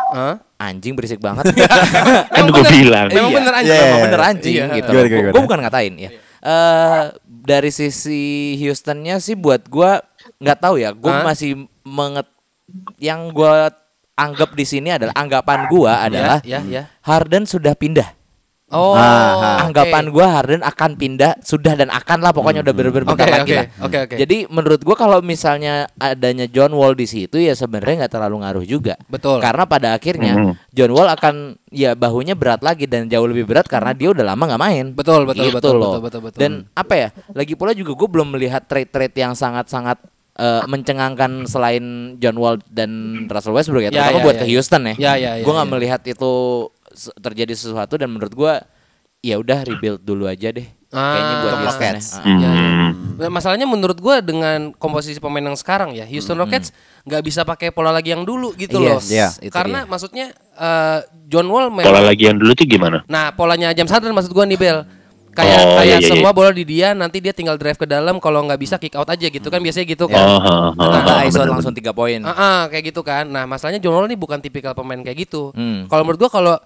anjing 0.56 0.94
berisik 0.94 1.18
banget. 1.18 1.50
Kan 2.30 2.46
Emang 2.46 2.54
gue 2.54 2.64
bilang. 2.70 3.06
Memang 3.10 3.28
Iya. 3.28 3.36
bener 3.36 3.52
anjing. 3.52 3.72
Iya. 3.72 3.82
Memang 3.82 4.02
bener 4.04 4.22
anjing 4.22 4.54
gitu. 4.72 4.90
Gue 5.32 5.42
bukan 5.42 5.58
ngatain 5.60 5.94
ya. 5.98 6.10
Eh 6.38 7.02
dari 7.26 7.70
sisi 7.70 8.22
Houstonnya 8.56 9.18
sih 9.18 9.34
buat 9.34 9.66
gue 9.66 9.90
nggak 10.38 10.58
tahu 10.58 10.78
ya. 10.78 10.90
Gue 10.92 11.10
Hah? 11.10 11.24
masih 11.24 11.50
menget 11.82 12.26
yang 12.98 13.30
gue 13.30 13.52
anggap 14.12 14.50
di 14.52 14.64
sini 14.64 14.88
adalah 14.90 15.12
anggapan 15.14 15.68
gue 15.68 15.92
adalah 15.92 16.38
ya, 16.42 16.60
ya. 16.64 16.88
Harden 17.04 17.44
sudah 17.44 17.76
pindah. 17.76 18.16
Oh, 18.66 18.98
Ah, 18.98 19.62
oke. 19.62 19.70
Anggapan 19.70 20.10
gue 20.10 20.26
Harden 20.26 20.62
akan 20.66 20.98
pindah 20.98 21.38
sudah 21.38 21.78
dan 21.78 21.86
akan 21.86 22.18
lah 22.18 22.34
pokoknya 22.34 22.66
udah 22.66 22.74
bener-bener 22.74 23.06
Oke, 23.06 23.14
bentar 23.14 23.28
lagi 23.30 23.46
oke, 23.46 23.54
lah. 23.54 23.66
oke, 23.78 23.98
oke. 24.10 24.14
Jadi 24.18 24.36
menurut 24.50 24.80
gue 24.82 24.96
kalau 24.98 25.22
misalnya 25.22 25.86
adanya 25.94 26.50
John 26.50 26.74
Wall 26.74 26.98
di 26.98 27.06
situ 27.06 27.38
ya 27.38 27.54
sebenarnya 27.54 28.02
nggak 28.02 28.14
terlalu 28.18 28.42
ngaruh 28.42 28.66
juga. 28.66 28.98
Betul. 29.06 29.38
Karena 29.38 29.70
pada 29.70 29.94
akhirnya 29.94 30.32
Mhm. 30.34 30.52
John 30.74 30.90
Wall 30.98 31.06
akan 31.14 31.34
ya 31.70 31.94
bahunya 31.94 32.34
berat 32.34 32.58
lagi 32.58 32.90
dan 32.90 33.06
jauh 33.06 33.30
lebih 33.30 33.46
berat 33.46 33.70
karena 33.70 33.94
dia 33.94 34.10
udah 34.10 34.34
lama 34.34 34.42
nggak 34.42 34.58
main. 34.66 34.84
Betul, 34.90 35.30
betul, 35.30 35.46
Gitu 35.46 35.56
betul, 35.62 35.74
loh. 35.78 35.86
betul, 35.86 36.02
betul, 36.02 36.20
betul. 36.26 36.38
Dan 36.42 36.52
apa 36.74 36.94
ya? 36.98 37.08
Lagi 37.38 37.54
pula 37.54 37.70
juga 37.70 37.94
gue 37.94 38.08
belum 38.10 38.34
melihat 38.34 38.66
trade-trade 38.66 39.14
yang 39.14 39.38
sangat-sangat 39.38 40.02
eh, 40.36 40.62
mencengangkan 40.64 41.44
selain 41.44 41.84
John 42.16 42.36
Wall 42.36 42.60
dan 42.68 42.90
Russell 43.26 43.52
Westbrook 43.52 43.82
ya, 43.82 43.88
Ya, 43.88 44.04
terutama 44.04 44.18
ya, 44.20 44.24
buat 44.24 44.36
ya, 44.36 44.40
ke. 44.40 44.46
Houston 44.48 44.82
ya. 44.82 44.94
Ya, 44.94 45.12
ya, 45.14 45.30
ya, 45.40 45.44
gue 45.44 45.52
nggak 45.52 45.68
ya. 45.68 45.72
melihat 45.72 46.00
itu 46.04 46.32
terjadi 47.16 47.52
sesuatu 47.52 47.96
dan 47.96 48.08
menurut 48.08 48.32
gue 48.32 48.52
ya 49.20 49.36
udah 49.36 49.64
rebuild 49.64 50.00
dulu 50.00 50.24
aja 50.24 50.48
deh. 50.48 50.68
Kayaknya 50.86 51.34
buat 51.36 51.50
Ah, 51.50 51.60
Houston 51.60 51.82
ya. 51.82 51.90
Rockets. 51.90 52.08
Ah. 52.14 52.22
Ya, 52.22 52.32
ya. 52.46 52.70
Hmm. 52.86 52.92
Nah, 53.16 53.30
Masalahnya 53.32 53.66
menurut 53.66 53.98
gua 53.98 54.20
dengan 54.20 54.70
komposisi 54.72 55.18
pemain 55.18 55.42
yang 55.42 55.58
sekarang 55.58 55.92
ya, 55.92 56.04
Houston 56.06 56.36
Rockets 56.36 56.70
nggak 57.02 57.22
bisa 57.24 57.42
pakai 57.42 57.72
pola 57.72 57.90
lagi 57.90 58.12
yang 58.12 58.22
dulu 58.22 58.52
gitu 58.54 58.76
loh. 58.78 59.00
Yes, 59.00 59.08
Iya. 59.10 59.28
itu 59.42 59.52
Karena 59.52 59.82
dia. 59.82 59.90
maksudnya 59.90 60.26
eh, 60.36 60.98
John 61.26 61.48
Wall 61.48 61.72
Pola 61.74 62.00
lagi 62.00 62.28
yang 62.28 62.38
dulu 62.38 62.52
tuh 62.54 62.64
gimana? 62.64 63.02
Nah, 63.08 63.32
polanya 63.32 63.72
James 63.72 63.90
Harden 63.90 64.14
maksud 64.14 64.30
gua 64.30 64.44
nih 64.46 64.56
Bel. 64.56 64.84
Kayak 65.36 65.60
Oh, 65.60 65.76
kayak 65.76 65.84
iya, 65.84 65.96
iya, 66.00 66.08
semua 66.08 66.30
iya. 66.32 66.36
bola 66.36 66.50
di 66.50 66.64
dia, 66.64 66.88
nanti 66.96 67.20
dia 67.20 67.36
tinggal 67.36 67.60
drive 67.60 67.76
ke 67.76 67.84
dalam 67.84 68.16
kalau 68.16 68.40
nggak 68.48 68.56
bisa 68.56 68.80
kick 68.80 68.96
out 68.96 69.04
aja 69.04 69.28
gitu 69.28 69.48
kan 69.52 69.60
biasanya 69.60 69.84
gitu 69.84 70.08
kan. 70.08 70.24
Oh, 70.24 70.72
Tambah 70.72 71.12
ha, 71.12 71.28
ISO 71.28 71.44
bener, 71.44 71.52
langsung 71.52 71.76
3 71.76 71.92
poin. 71.92 72.20
Ah, 72.24 72.32
ah, 72.32 72.60
kayak 72.72 72.96
gitu 72.96 73.04
kan. 73.04 73.28
Nah, 73.28 73.44
masalahnya 73.44 73.76
John 73.76 73.92
Wall 74.00 74.08
ini 74.08 74.16
bukan 74.16 74.40
tipikal 74.40 74.72
pemain 74.72 74.96
kayak 75.04 75.28
gitu. 75.28 75.52
Hmm. 75.52 75.84
Kalau 75.92 76.02
menurut 76.08 76.24
gua 76.24 76.32
kalau 76.32 76.56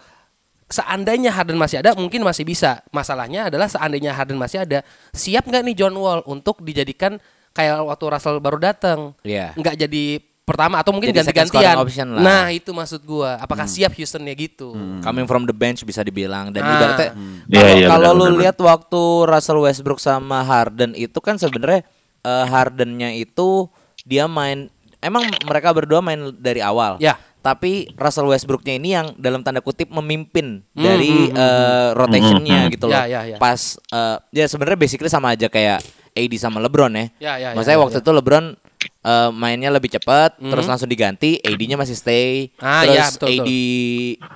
seandainya 0.70 1.34
Harden 1.34 1.58
masih 1.58 1.82
ada, 1.82 1.98
mungkin 1.98 2.22
masih 2.22 2.46
bisa. 2.46 2.78
Masalahnya 2.94 3.50
adalah 3.50 3.66
seandainya 3.66 4.14
Harden 4.14 4.38
masih 4.38 4.62
ada, 4.62 4.86
siap 5.10 5.50
nggak 5.50 5.66
nih 5.66 5.74
John 5.74 5.98
Wall 5.98 6.22
untuk 6.30 6.62
dijadikan 6.62 7.18
kayak 7.50 7.82
waktu 7.82 8.04
Russell 8.06 8.38
baru 8.38 8.62
datang? 8.62 9.18
Iya. 9.26 9.58
Nggak 9.58 9.74
jadi 9.82 10.22
pertama 10.50 10.74
atau 10.76 10.90
mungkin 10.90 11.14
ganti-gantian. 11.14 11.78
Nah, 12.18 12.50
itu 12.50 12.70
maksud 12.70 13.00
gua. 13.00 13.38
Apakah 13.38 13.64
siap 13.64 13.94
Houstonnya 13.94 14.34
gitu? 14.34 14.74
Coming 15.00 15.24
from 15.24 15.46
the 15.46 15.54
bench 15.54 15.80
bisa 15.82 16.02
dibilang 16.02 16.50
dan 16.50 16.60
Ah. 16.60 16.72
ibaratnya 16.72 17.08
Iya, 17.46 17.54
kalau 17.54 17.72
iya, 17.72 17.86
kalau 17.86 18.10
benar, 18.12 18.30
lu 18.30 18.36
lihat 18.36 18.56
waktu 18.58 19.02
Russell 19.24 19.60
Westbrook 19.60 19.98
sama 19.98 20.42
Harden 20.42 20.92
itu 20.92 21.18
kan 21.18 21.38
sebenarnya 21.38 21.86
eh, 22.20 22.44
Hardennya 22.44 23.14
itu 23.14 23.70
dia 24.02 24.26
main 24.26 24.68
emang 24.98 25.24
mereka 25.42 25.70
berdua 25.70 26.00
main 26.00 26.34
dari 26.34 26.60
awal. 26.60 26.98
Ya. 26.98 27.14
Tapi 27.40 27.88
Russell 27.96 28.28
Westbrooknya 28.28 28.76
ini 28.76 28.92
yang 28.92 29.16
dalam 29.16 29.40
tanda 29.40 29.64
kutip 29.64 29.88
memimpin 29.88 30.60
Hmm, 30.70 30.76
dari 30.76 31.32
hmm, 31.32 31.40
eh, 31.40 31.88
rotationnya 31.96 32.68
Hmm, 32.68 32.72
gitu 32.72 32.84
loh. 32.84 33.00
Ya, 33.00 33.08
ya, 33.08 33.20
ya. 33.24 33.36
Pas 33.40 33.56
eh, 33.80 34.16
ya 34.30 34.44
sebenarnya 34.44 34.76
basically 34.76 35.08
sama 35.08 35.32
aja 35.32 35.48
kayak 35.48 35.80
AD 36.12 36.32
sama 36.36 36.60
LeBron 36.60 36.92
ya. 36.92 37.00
Ya, 37.00 37.08
ya, 37.08 37.34
ya, 37.40 37.48
Maksudnya 37.56 37.78
ya, 37.78 37.82
waktu 37.82 37.96
ya. 37.96 38.02
itu 38.04 38.10
LeBron 38.12 38.46
eh, 38.82 39.30
mainnya 39.30 39.68
lebih 39.68 39.88
cepat, 39.90 40.36
Mhm. 40.36 40.50
terus 40.50 40.66
langsung 40.66 40.86
diganti, 40.86 41.36
AD-nya 41.38 41.74
masih 41.74 41.92
stay, 41.92 42.48
Ah, 42.56 42.84
terus 42.84 42.96
ya, 42.96 43.04
betul, 43.12 43.28
AD 43.30 43.50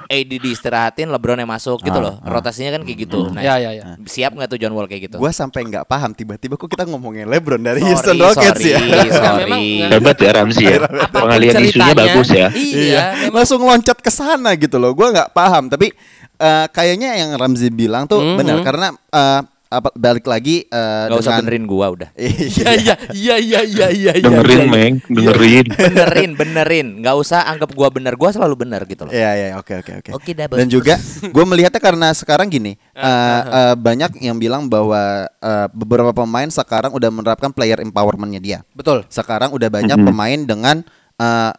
AD 0.06 0.32
diistirahatin, 0.38 1.08
LeBron 1.08 1.36
yang 1.36 1.48
masuk 1.48 1.80
gitu 1.80 1.96
Ah, 1.96 2.04
loh. 2.04 2.14
Rotasinya 2.20 2.72
kan 2.72 2.82
kayak 2.82 2.98
gitu. 3.02 3.28
Nah, 3.28 3.40
Ya, 3.40 3.56
ya, 3.56 3.70
ya. 3.72 3.84
siap 4.04 4.32
nggak 4.32 4.48
tuh 4.48 4.58
John 4.58 4.72
Wall 4.72 4.84
kayak 4.84 5.08
gitu? 5.08 5.16
Gua 5.16 5.30
sampai 5.30 5.64
nggak 5.64 5.84
paham 5.84 6.12
tiba-tiba 6.12 6.54
kok 6.54 6.66
kita 6.66 6.84
ngomongin 6.84 7.26
LeBron 7.26 7.60
dari 7.60 7.80
Sorry, 7.80 7.90
Houston 7.90 8.16
Rockets 8.18 8.60
sorry, 8.60 8.72
ya. 8.72 8.78
sorry. 9.10 9.64
Hebat 9.92 10.16
ya 10.18 10.30
Ramzi 10.32 10.64
ya. 10.64 10.78
Pengalian 11.08 11.54
isunya 11.62 11.94
bagus 11.94 12.28
ya. 12.30 12.48
Iya, 12.50 13.02
memang 13.28 13.34
langsung 13.34 13.60
loncat 13.60 13.98
ke 13.98 14.08
sana 14.08 14.52
gitu 14.54 14.76
loh. 14.76 14.92
Gua 14.92 15.08
nggak 15.10 15.32
paham, 15.32 15.68
tapi 15.68 15.92
eh, 16.34 16.66
kayaknya 16.68 17.14
yang 17.14 17.30
Ramzi 17.38 17.70
bilang 17.70 18.04
tuh 18.04 18.18
Mhm. 18.18 18.36
benar 18.36 18.58
karena 18.60 18.86
eh, 18.90 19.40
apa 19.74 19.88
balik 19.98 20.26
lagi 20.26 20.64
eh, 20.66 21.04
Gak 21.10 21.18
usah 21.18 21.38
dengan 21.38 21.42
benerin 21.50 21.64
gua 21.66 21.86
udah. 21.90 22.08
Iya, 22.18 22.70
iya, 22.78 22.94
iya, 23.10 23.36
iya, 23.38 23.60
iya, 23.60 23.88
iya. 23.90 24.12
Dengerin 24.22 24.54
iya, 24.54 24.62
iya. 24.62 24.70
Meng, 24.70 24.94
dengerin. 25.10 25.66
benerin, 25.90 26.30
benerin. 26.38 26.86
Nggak 27.02 27.16
usah 27.18 27.44
anggap 27.50 27.74
gua 27.74 27.88
bener. 27.90 28.14
Gua 28.14 28.30
selalu 28.30 28.54
bener 28.66 28.86
gitu 28.86 29.04
loh. 29.04 29.12
Iya 29.12 29.30
iya 29.34 29.46
oke 29.58 29.82
oke 29.82 29.92
oke. 30.00 30.10
Oke, 30.14 30.30
dah. 30.32 30.46
Dan 30.46 30.70
juga 30.70 30.94
gue 31.34 31.44
melihatnya 31.44 31.82
karena 31.82 32.08
sekarang 32.14 32.46
gini 32.46 32.78
eh, 32.94 33.40
eh, 33.42 33.74
banyak 33.74 34.22
yang 34.22 34.38
bilang 34.38 34.70
bahwa 34.70 35.26
eh, 35.28 35.66
beberapa 35.74 36.14
pemain 36.14 36.46
sekarang 36.46 36.94
udah 36.94 37.10
menerapkan 37.10 37.50
player 37.50 37.82
empowermentnya 37.82 38.40
dia. 38.40 38.58
Betul. 38.72 39.02
Sekarang 39.10 39.50
udah 39.50 39.68
banyak 39.68 39.98
Mhm. 39.98 40.06
pemain 40.06 40.40
dengan 40.46 40.76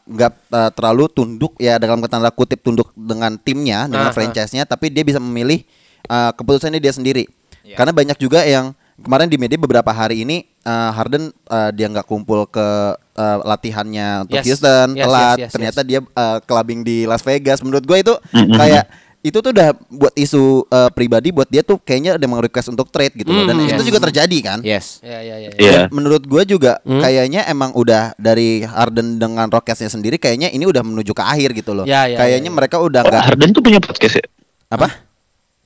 nggak 0.06 0.34
eh, 0.52 0.72
terlalu 0.76 1.08
tunduk 1.08 1.56
ya 1.58 1.80
dalam 1.80 2.04
tanda 2.06 2.28
kutip 2.32 2.60
tunduk 2.60 2.92
dengan 2.96 3.40
timnya 3.40 3.88
dengan 3.88 4.12
ah. 4.12 4.16
franchise-nya, 4.16 4.68
tapi 4.68 4.92
dia 4.92 5.04
bisa 5.08 5.18
memilih 5.20 5.64
eh, 6.06 6.32
keputusannya 6.36 6.84
dia 6.84 6.92
sendiri. 6.92 7.26
Iya. 7.66 7.76
Karena 7.76 7.92
banyak 7.92 8.18
juga 8.18 8.40
yang 8.42 8.72
kemarin 8.96 9.26
di 9.26 9.36
media 9.36 9.58
beberapa 9.58 9.90
hari 9.90 10.22
ini 10.22 10.46
eh, 10.60 10.92
Harden 10.94 11.34
eh, 11.34 11.70
dia 11.74 11.90
nggak 11.90 12.06
kumpul 12.06 12.46
ke 12.46 12.68
eh, 13.12 13.38
latihannya 13.42 14.24
untuk 14.24 14.38
Yes. 14.38 14.46
Houston 14.48 14.88
Yes, 14.94 15.04
telat 15.04 15.36
yes, 15.36 15.42
yes, 15.42 15.52
ternyata 15.52 15.80
yes. 15.82 15.88
dia 15.88 16.00
clubbing 16.42 16.82
di 16.82 17.04
Las 17.04 17.20
Vegas 17.22 17.60
menurut 17.60 17.82
gue 17.82 17.98
itu 18.00 18.14
kayak 18.32 18.86
itu 19.20 19.42
tuh 19.42 19.50
udah 19.50 19.74
buat 19.90 20.14
isu 20.14 20.44
eh, 20.70 20.90
pribadi 20.92 21.34
buat 21.34 21.50
dia 21.50 21.60
tuh 21.60 21.76
kayaknya 21.76 22.14
ada 22.14 22.24
mau 22.24 22.38
request 22.38 22.70
untuk 22.70 22.88
trade 22.88 23.18
gitu 23.18 23.26
loh 23.28 23.44
dan 23.44 23.58
Mm, 23.58 23.68
itu 23.68 23.82
yes. 23.82 23.88
juga 23.90 24.00
terjadi 24.00 24.38
kan 24.40 24.60
Yes. 24.62 25.02
Ya 25.02 25.18
ya 25.20 25.36
ya. 25.36 25.50
ya. 25.50 25.58
Iya. 25.58 25.72
Dan 25.82 25.92
menurut 25.92 26.24
gue 26.24 26.44
juga 26.46 26.78
Hmm? 26.86 27.02
kayaknya 27.02 27.42
emang 27.50 27.74
udah 27.74 28.14
dari 28.16 28.62
Harden 28.62 29.18
dengan 29.18 29.50
Rocketsnya 29.50 29.90
sendiri 29.90 30.16
kayaknya 30.16 30.48
ini 30.48 30.64
udah 30.64 30.86
menuju 30.86 31.12
ke 31.12 31.24
akhir 31.26 31.58
gitu 31.58 31.74
loh. 31.74 31.84
Ya, 31.84 32.06
ya, 32.06 32.16
kayaknya 32.16 32.48
ya, 32.48 32.54
ya. 32.54 32.58
mereka 32.62 32.78
udah 32.78 33.02
Oh, 33.02 33.10
nggak 33.10 33.24
Harden 33.26 33.50
tuh 33.50 33.60
punya 33.60 33.82
podcast 33.82 34.16
ya? 34.16 34.26
apa? 34.68 34.88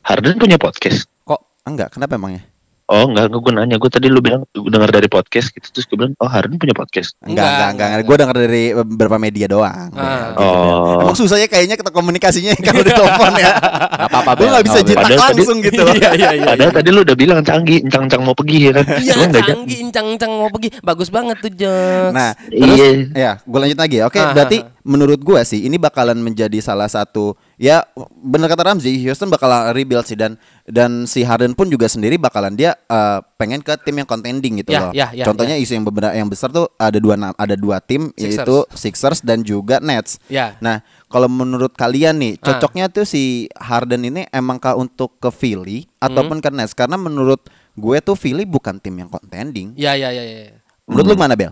Harden 0.02 0.40
punya 0.40 0.56
podcast. 0.56 1.04
Kok 1.22 1.42
enggak? 1.70 1.90
Kenapa 1.94 2.16
emangnya? 2.16 2.44
Oh 2.90 3.06
enggak, 3.06 3.30
gue 3.30 3.54
nanya. 3.54 3.78
Gue 3.78 3.86
tadi 3.86 4.10
lu 4.10 4.18
bilang 4.18 4.50
gue 4.50 4.66
dengar 4.66 4.90
dari 4.90 5.06
podcast 5.06 5.54
gitu. 5.54 5.70
Terus 5.70 5.86
gue 5.86 5.94
bilang, 5.94 6.18
oh 6.18 6.26
Harden 6.26 6.58
punya 6.58 6.74
podcast. 6.74 7.14
Enggak, 7.22 7.30
Enggak, 7.30 7.46
enggak, 7.46 7.70
enggak. 7.70 7.88
enggak. 7.88 8.02
Gue 8.02 8.16
denger 8.18 8.38
dari 8.42 8.64
beberapa 8.82 9.18
media 9.22 9.46
doang. 9.46 9.94
Ah. 9.94 10.02
Ya, 10.02 10.18
gitu, 10.34 10.42
Oh. 10.42 10.98
Bel. 10.98 11.02
Emang 11.06 11.14
susahnya 11.14 11.46
kayaknya 11.46 11.78
kita 11.78 11.94
komunikasinya 11.94 12.58
kalau 12.58 12.82
di 12.82 12.90
telepon 12.90 13.32
ya. 13.38 13.54
Gak 13.54 14.10
apa-apa 14.10 14.32
Gue 14.36 14.48
nggak 14.50 14.66
bisa 14.66 14.80
jitak 14.82 15.06
Padahal 15.06 15.22
tadi- 15.22 15.38
langsung 15.38 15.58
gitu. 15.62 15.82
Iya 16.02 16.10
iya 16.18 16.30
iya. 16.34 16.46
Padahal 16.50 16.72
tadi 16.74 16.90
lu 16.90 17.00
udah 17.06 17.14
bilang 17.14 17.40
canggih, 17.46 17.78
encang-encang 17.86 18.22
mau 18.26 18.34
pergi 18.34 18.58
ya 18.58 18.72
kan? 18.74 18.86
Iya 18.98 19.14
canggih 19.38 19.78
encang-encang 19.86 20.32
mau 20.34 20.50
pergi 20.50 20.70
bagus 20.82 21.10
banget 21.14 21.38
tuh 21.38 21.52
Joks. 21.54 22.10
Nah, 22.10 22.32
terus 22.42 22.74
Iya. 22.74 22.90
ya, 23.14 23.32
gue 23.38 23.60
lanjut 23.62 23.78
lagi. 23.78 23.98
Oke, 24.02 24.18
Ah, 24.18 24.34
berarti 24.34 24.58
ah, 24.60 24.66
ah. 24.66 24.82
menurut 24.82 25.22
gue 25.22 25.40
sih 25.46 25.62
ini 25.62 25.78
bakalan 25.78 26.18
menjadi 26.18 26.58
salah 26.58 26.90
satu 26.90 27.38
ya 27.60 27.84
bener 28.16 28.48
kata 28.48 28.64
Ramzi, 28.64 28.96
Houston 29.04 29.28
bakalan 29.28 29.70
rebuild 29.70 30.08
sih 30.08 30.16
dan 30.16 30.40
dan 30.64 31.04
si 31.04 31.22
Harden 31.22 31.52
pun 31.52 31.68
juga 31.68 31.86
sendiri 31.86 32.16
bakalan 32.16 32.56
dia 32.56 32.80
eh, 32.80 33.20
pengen 33.36 33.60
ke 33.60 33.76
tim 33.84 33.94
yang 33.94 34.08
contending 34.08 34.64
gitu 34.64 34.72
Ya, 34.72 34.80
loh. 34.80 34.92
ya, 34.96 35.12
ya, 35.12 35.28
Contohnya 35.28 35.60
isu 35.60 35.76
yang 35.76 35.84
beberapa 35.84 36.16
yang 36.16 36.26
besar 36.26 36.48
tuh 36.50 36.72
ada 36.74 36.96
dua 36.98 37.20
ada 37.36 37.56
dua 37.60 37.78
tim 37.78 38.16
Sixers. 38.16 38.48
yaitu 38.48 38.58
Sixers 38.72 39.20
dan 39.20 39.44
juga 39.44 39.84
Nets. 39.84 40.24
Ya. 40.32 40.56
Nah, 40.60 40.80
kalau 41.06 41.28
menurut 41.28 41.76
kalian 41.76 42.16
nih, 42.16 42.40
Ah. 42.40 42.56
cocoknya 42.56 42.88
tuh 42.88 43.04
si 43.04 43.52
Harden 43.54 44.08
ini 44.08 44.24
emangkah 44.30 44.74
untuk 44.74 45.20
ke 45.20 45.28
Philly 45.28 45.84
ataupun 46.00 46.40
Hmm. 46.40 46.46
ke 46.46 46.50
Nets? 46.50 46.72
Karena 46.72 46.96
menurut 46.96 47.44
gue 47.76 47.98
tuh 48.00 48.16
Philly 48.16 48.48
bukan 48.48 48.80
tim 48.80 48.96
yang 48.96 49.12
contending. 49.12 49.76
Ya 49.76 50.00
ya 50.00 50.16
ya 50.16 50.24
ya. 50.24 50.56
Menurut 50.88 51.12
lu 51.12 51.16
mana 51.16 51.36
Bel? 51.36 51.52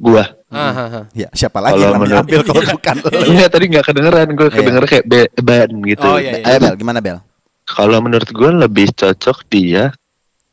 Gua. 0.00 0.24
Ah, 0.48 0.70
ah, 0.70 0.78
ah. 0.86 1.04
Ya, 1.12 1.28
siapa 1.30 1.58
lagi 1.58 1.76
Kalau 1.76 1.84
yang 1.84 1.98
menurut- 1.98 2.26
diambil 2.26 2.40
kalau 2.42 2.62
bukan 2.72 2.96
lu? 3.04 3.18
Iya 3.28 3.46
tadi 3.48 3.64
nggak 3.68 3.84
kedengeran, 3.84 4.28
gue 4.30 4.46
Iya. 4.46 4.54
kedengeran 4.54 4.88
kayak 4.88 5.04
be- 5.04 5.32
ban 5.36 5.70
gitu. 5.84 6.06
Oh, 6.06 6.16
iya, 6.16 6.32
iya. 6.38 6.46
Ayo 6.46 6.58
Bel, 6.60 6.74
gimana 6.76 6.98
Bel? 6.98 7.18
Kalau 7.64 7.98
menurut 7.98 8.28
gue 8.28 8.50
lebih 8.54 8.88
cocok 8.92 9.38
dia. 9.48 9.90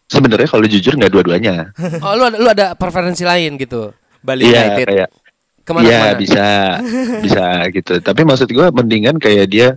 Sebenarnya 0.05 0.43
kalau 0.45 0.65
jujur 0.65 0.93
nggak 0.93 1.07
dua-duanya. 1.09 1.71
Oh 2.03 2.13
lu 2.13 2.23
ada 2.25 2.37
lu 2.37 2.47
ada 2.47 2.67
preferensi 2.73 3.23
lain 3.23 3.55
gitu. 3.55 3.95
Bali 4.19 4.43
Iya 4.43 4.75
United. 4.75 4.85
kayak 4.85 5.09
Ke 5.61 5.71
mana 5.71 5.85
Iya 5.85 6.01
bisa 6.13 6.45
bisa 7.21 7.45
gitu. 7.69 7.93
Tapi 7.97 8.21
maksud 8.21 8.49
gue 8.49 8.67
mendingan 8.71 9.15
kayak 9.17 9.45
dia 9.47 9.67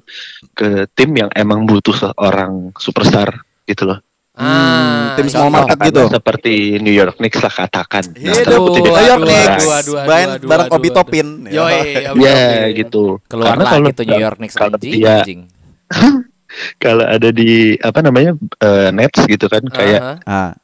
ke 0.52 0.88
tim 0.92 1.12
yang 1.12 1.30
emang 1.32 1.64
butuh 1.64 1.92
seorang 1.92 2.72
superstar 2.74 3.30
gitu 3.62 3.84
loh. 3.86 4.00
Ah, 4.34 5.14
tim 5.14 5.30
small 5.30 5.46
market 5.46 5.78
gitu. 5.78 6.10
Seperti 6.10 6.82
New 6.82 6.90
York 6.90 7.22
Knicks 7.22 7.38
lah 7.38 7.54
katakan. 7.54 8.02
Nah, 8.18 8.34
Hidup 8.34 8.62
New 8.66 8.90
York 8.90 9.22
Knicks. 9.22 9.64
Main 10.10 10.28
bareng 10.42 10.68
Obi. 10.74 10.88
Topin. 10.90 11.26
Obi 11.46 12.22
Ya 12.26 12.66
gitu. 12.74 13.22
Keluar 13.30 13.54
Karena 13.54 13.64
kalau 13.70 13.88
tuh 13.94 14.04
New 14.10 14.18
York 14.18 14.38
Knicks 14.42 14.56
kalau 14.58 14.74
anjing, 14.74 14.92
dia 14.98 15.22
anjing. 15.22 15.40
kalau 16.82 17.04
ada 17.06 17.28
di 17.30 17.78
apa 17.78 17.98
namanya 18.02 18.34
eh, 18.58 18.90
Nets 18.90 19.22
gitu 19.22 19.46
kan 19.46 19.62
kayak. 19.70 20.26
Ah, 20.26 20.58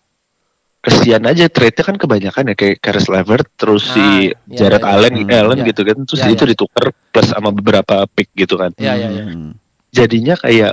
kesian 0.81 1.21
aja 1.29 1.45
trade-nya 1.53 1.85
kan 1.85 1.97
kebanyakan 2.01 2.43
ya 2.51 2.55
kayak 2.57 2.81
Karis 2.81 3.07
Levert 3.13 3.45
terus 3.61 3.85
Ah, 3.93 3.95
si 3.95 4.33
iya, 4.33 4.65
Jared 4.65 4.81
iya, 4.81 4.89
Allen 4.97 5.13
iya. 5.13 5.45
Allen 5.45 5.59
Iya. 5.61 5.69
gitu 5.69 5.81
kan 5.85 5.97
terus 6.09 6.21
Iya, 6.25 6.33
itu 6.33 6.45
iya. 6.49 6.51
ditukar 6.57 6.85
plus 7.13 7.29
sama 7.29 7.53
beberapa 7.53 8.09
pick 8.09 8.33
gitu 8.33 8.57
kan. 8.57 8.73
Iya 8.81 8.97
iya 8.97 9.09
iya. 9.13 9.25
hmm. 9.29 9.53
Jadinya 9.93 10.35
kayak 10.41 10.73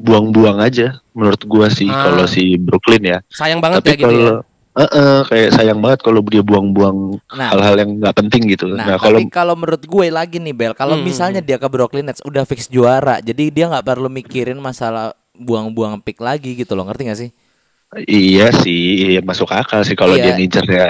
buang-buang 0.00 0.58
aja 0.58 0.86
menurut 1.12 1.42
gua 1.44 1.68
sih 1.68 1.86
Ah. 1.86 2.08
kalau 2.08 2.24
si 2.24 2.56
Brooklyn 2.56 3.02
ya. 3.06 3.18
Sayang 3.28 3.60
banget 3.60 3.80
Tapi 3.80 3.90
ya 3.90 3.96
gitu 3.96 4.04
ya. 4.04 4.10
kalau 4.10 4.36
eh-eh, 4.70 5.20
kayak 5.26 5.50
sayang 5.52 5.78
banget 5.78 6.00
kalau 6.00 6.20
dia 6.22 6.40
buang-buang 6.40 7.18
Nah. 7.30 7.50
hal-hal 7.50 7.74
yang 7.76 7.90
nggak 7.98 8.14
penting 8.16 8.48
gitu. 8.48 8.70
Nah, 8.70 8.86
Nah, 8.86 8.96
kalau 8.96 9.18
tapi 9.18 9.28
kalau 9.28 9.54
menurut 9.54 9.82
gue 9.82 10.06
lagi 10.08 10.38
nih 10.38 10.54
Bel, 10.54 10.72
kalau 10.72 10.94
Hmm, 10.94 11.04
misalnya 11.04 11.40
dia 11.40 11.58
ke 11.58 11.66
Brooklyn 11.66 12.06
Nets 12.06 12.22
udah 12.22 12.42
fix 12.42 12.64
juara, 12.66 13.18
jadi 13.18 13.50
dia 13.50 13.66
nggak 13.66 13.82
perlu 13.84 14.08
mikirin 14.08 14.56
masalah 14.56 15.10
buang-buang 15.34 15.98
pick 15.98 16.16
lagi 16.18 16.54
gitu 16.54 16.72
loh, 16.72 16.84
ngerti 16.84 17.02
gak 17.04 17.18
sih? 17.18 17.30
Iya 18.00 18.54
sih 18.54 19.14
iya, 19.14 19.20
masuk 19.20 19.50
akal 19.50 19.82
sih 19.82 19.98
kalau 19.98 20.14
Iya. 20.14 20.30
dia 20.30 20.32
ngincernya 20.38 20.86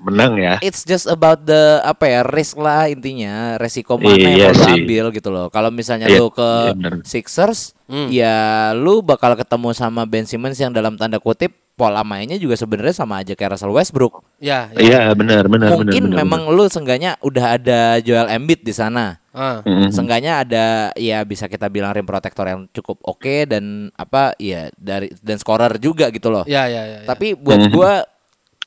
menang 0.00 0.40
ya. 0.40 0.54
It's 0.58 0.80
just 0.82 1.04
about 1.04 1.44
the 1.44 1.84
apa 1.84 2.08
ya 2.08 2.20
risk 2.24 2.56
lah 2.56 2.88
intinya, 2.88 3.60
resiko 3.60 4.00
mana 4.00 4.16
Iya 4.16 4.48
yang 4.48 4.56
sih. 4.56 4.80
ambil 4.80 5.04
gitu 5.12 5.28
loh. 5.28 5.52
Kalau 5.52 5.68
misalnya 5.68 6.08
Iya, 6.08 6.18
lu 6.18 6.32
ke 6.32 6.40
iya 6.40 6.72
bener. 6.72 6.92
Sixers, 7.04 7.76
Hmm. 7.84 8.08
ya 8.08 8.36
lu 8.72 9.00
bakal 9.00 9.32
ketemu 9.32 9.72
sama 9.72 10.04
Ben 10.04 10.24
Simmons 10.24 10.56
yang 10.56 10.72
dalam 10.72 10.96
tanda 10.96 11.16
kutip 11.16 11.52
pola 11.72 12.02
mainnya 12.02 12.34
juga 12.34 12.58
sebenarnya 12.58 12.90
sama 12.90 13.22
aja 13.22 13.32
kayak 13.32 13.54
Russell 13.54 13.70
Westbrook. 13.70 14.24
Ya, 14.42 14.66
ya. 14.72 14.80
Iya 14.80 15.00
benar 15.14 15.46
benar 15.46 15.70
benar. 15.70 15.84
Mungkin 15.84 16.02
benar, 16.10 16.16
memang 16.24 16.42
lu 16.48 16.66
seenggaknya 16.66 17.14
udah 17.22 17.54
ada 17.54 17.80
Joel 18.00 18.28
Embiid 18.28 18.64
di 18.64 18.72
sana. 18.72 19.20
Ah. 19.38 19.62
benar. 19.62 19.86
Mhm. 19.86 19.90
Seenggaknya 19.90 20.32
ada 20.42 20.66
ya 20.94 21.22
bisa 21.22 21.46
kita 21.46 21.66
bilang 21.66 21.94
rim 21.94 22.02
protector 22.02 22.42
yang 22.44 22.66
cukup 22.68 22.98
oke 23.00 23.46
dan 23.46 23.64
apa 23.94 24.34
ya 24.36 24.66
dari 24.74 25.14
dan 25.16 25.38
scorer 25.38 25.78
juga 25.78 26.10
gitu 26.10 26.26
loh. 26.26 26.42
Ya 26.44 26.66
ya 26.66 26.82
ya. 26.82 26.98
ya. 26.98 27.06
Tapi 27.06 27.32
buat 27.32 27.62
Mhm. 27.62 27.70
gua 27.70 28.02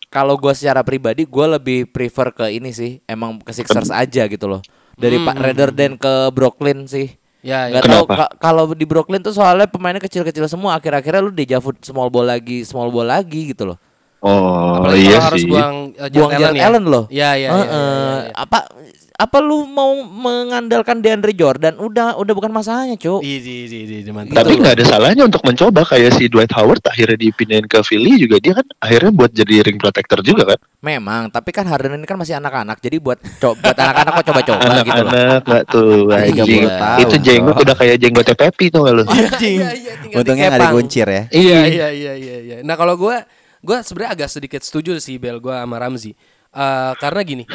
kalau 0.07 0.35
gua 0.35 0.51
secara 0.51 0.79
pribadi 0.81 1.23
gua 1.23 1.55
lebih 1.55 1.85
prefer 1.85 2.31
ke 2.31 2.47
ini 2.49 2.71
sih, 2.71 3.03
emang 3.05 3.35
ke 3.37 3.51
Sixers 3.51 3.91
aja 3.91 4.23
gitu 4.25 4.47
loh. 4.47 4.63
Dari 4.93 5.15
Hmm, 5.15 5.25
Pak 5.25 5.35
hmm, 5.35 5.43
rather 5.43 5.69
than 5.69 5.91
ke 5.95 6.13
Brooklyn 6.31 6.83
sih. 6.85 7.11
ya 7.41 7.65
ya. 7.65 7.81
Gak 7.81 8.05
ka- 8.05 8.33
kalau 8.37 8.69
di 8.69 8.85
Brooklyn 8.85 9.19
tuh 9.19 9.33
soalnya 9.33 9.65
pemainnya 9.65 9.99
kecil-kecil 9.99 10.45
semua 10.45 10.77
akhir-akhirnya 10.77 11.19
lu 11.19 11.31
dijavut 11.31 11.73
small 11.81 12.07
ball 12.07 12.23
lagi, 12.23 12.61
small 12.61 12.87
ball 12.87 13.03
lagi 13.03 13.49
gitu 13.49 13.65
loh. 13.65 13.79
Oh 14.21 14.77
Apalagi 14.77 15.01
iya 15.01 15.17
harus 15.17 15.41
sih. 15.41 15.49
buang 15.49 15.97
uh, 15.97 16.05
Buang 16.05 16.29
Jared 16.29 16.37
Jared 16.37 16.53
ya. 16.53 16.65
Allen 16.69 16.85
loh. 16.85 17.05
Iya 17.09 17.29
iya 17.33 17.33
iya, 17.33 17.49
Heeh. 17.49 17.65
iya, 17.65 17.81
iya, 17.81 18.21
iya. 18.21 18.33
Apa 18.37 18.59
apa 19.21 19.37
lu 19.37 19.69
mau 19.69 20.01
mengandalkan 20.01 20.97
DeAndre 20.97 21.29
Jordan? 21.37 21.77
Udah 21.77 22.17
udah 22.17 22.33
bukan 22.33 22.49
masalahnya, 22.49 22.97
Cuk. 22.97 23.21
Di 23.21 23.37
di 23.37 23.57
di 23.69 23.79
di, 23.85 23.97
di 24.01 24.09
mantap. 24.09 24.41
Tapi 24.41 24.57
nggak 24.57 24.81
ada 24.81 24.85
salahnya 24.89 25.29
untuk 25.29 25.45
mencoba 25.45 25.85
kayak 25.85 26.17
si 26.17 26.25
Dwight 26.25 26.49
Howard 26.57 26.81
akhirnya 26.89 27.21
dipindahin 27.21 27.69
ke 27.69 27.85
Philly 27.85 28.17
juga 28.17 28.41
dia 28.41 28.57
kan 28.57 28.65
akhirnya 28.81 29.11
buat 29.13 29.29
jadi 29.29 29.61
ring 29.61 29.77
protector 29.77 30.25
juga 30.25 30.57
kan. 30.57 30.59
Memang, 30.81 31.29
tapi 31.29 31.53
kan 31.53 31.69
Harden 31.69 32.01
ini 32.01 32.09
kan 32.09 32.17
masih 32.17 32.41
anak-anak, 32.41 32.81
jadi 32.81 32.97
buat 32.97 33.21
co- 33.37 33.53
buat 33.53 33.77
anak-anak 33.77 34.11
kok 34.17 34.25
coba-coba 34.33 34.63
gitu. 34.81 34.89
Anak-anak 34.89 35.41
nggak 35.45 35.63
tuh 35.69 35.93
anjing. 36.09 36.63
Itu 37.05 37.15
jenggot 37.21 37.55
udah 37.61 37.75
kayak 37.77 37.95
jenggotnya 38.01 38.33
Pepi 38.33 38.65
tuh 38.73 38.89
lu? 38.89 39.05
Anjing. 39.05 39.61
Iya, 39.61 39.69
iya, 39.77 39.93
tinggal 40.01 40.17
Untungnya 40.25 40.45
nggak 40.49 40.57
dikepang. 40.57 40.73
dikuncir 40.73 41.05
ya. 41.05 41.23
Iya 41.29 41.59
iya 41.69 41.87
iya 41.93 42.13
iya 42.17 42.37
iya. 42.41 42.57
Nah, 42.65 42.73
kalau 42.73 42.97
gua 42.97 43.21
gua 43.61 43.85
sebenarnya 43.85 44.25
agak 44.25 44.29
sedikit 44.33 44.65
setuju 44.65 44.97
sih 44.97 45.21
Bel 45.21 45.37
gua 45.37 45.61
sama 45.61 45.77
Ramzi. 45.77 46.17
Eh, 46.49 46.93
karena 46.97 47.21
gini. 47.21 47.45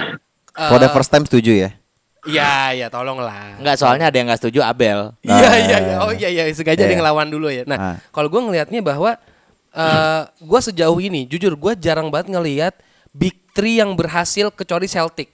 Eh, 0.57 0.69
For 0.69 0.79
the 0.79 0.89
first 0.89 1.09
time 1.09 1.25
setuju 1.25 1.53
ya. 1.55 1.71
Iya 2.27 2.53
iya 2.75 2.87
tolonglah. 2.91 3.63
Enggak, 3.63 3.79
soalnya 3.79 4.11
ada 4.11 4.17
yang 4.19 4.27
nggak 4.27 4.41
setuju 4.43 4.59
Abel. 4.61 5.15
Iya 5.23 5.51
iya 5.63 5.77
iya. 5.79 5.97
Oh 6.03 6.11
iya 6.11 6.27
iya 6.27 6.43
sengaja 6.51 6.83
Iya. 6.83 6.91
dia 6.91 6.99
ngelawan 6.99 7.31
dulu 7.31 7.47
ya. 7.47 7.63
Nah, 7.63 7.79
Ah. 7.79 7.97
kalau 8.11 8.27
gua 8.27 8.43
ngelihatnya 8.43 8.83
bahwa 8.83 9.15
eh 9.71 10.23
gua 10.43 10.59
sejauh 10.59 10.99
ini 10.99 11.23
jujur 11.25 11.55
gua 11.55 11.79
jarang 11.79 12.11
banget 12.11 12.35
ngelihat 12.35 12.75
Big 13.15 13.39
Three 13.55 13.79
yang 13.79 13.95
berhasil 13.95 14.51
kecuali 14.51 14.91
Celtic. 14.91 15.31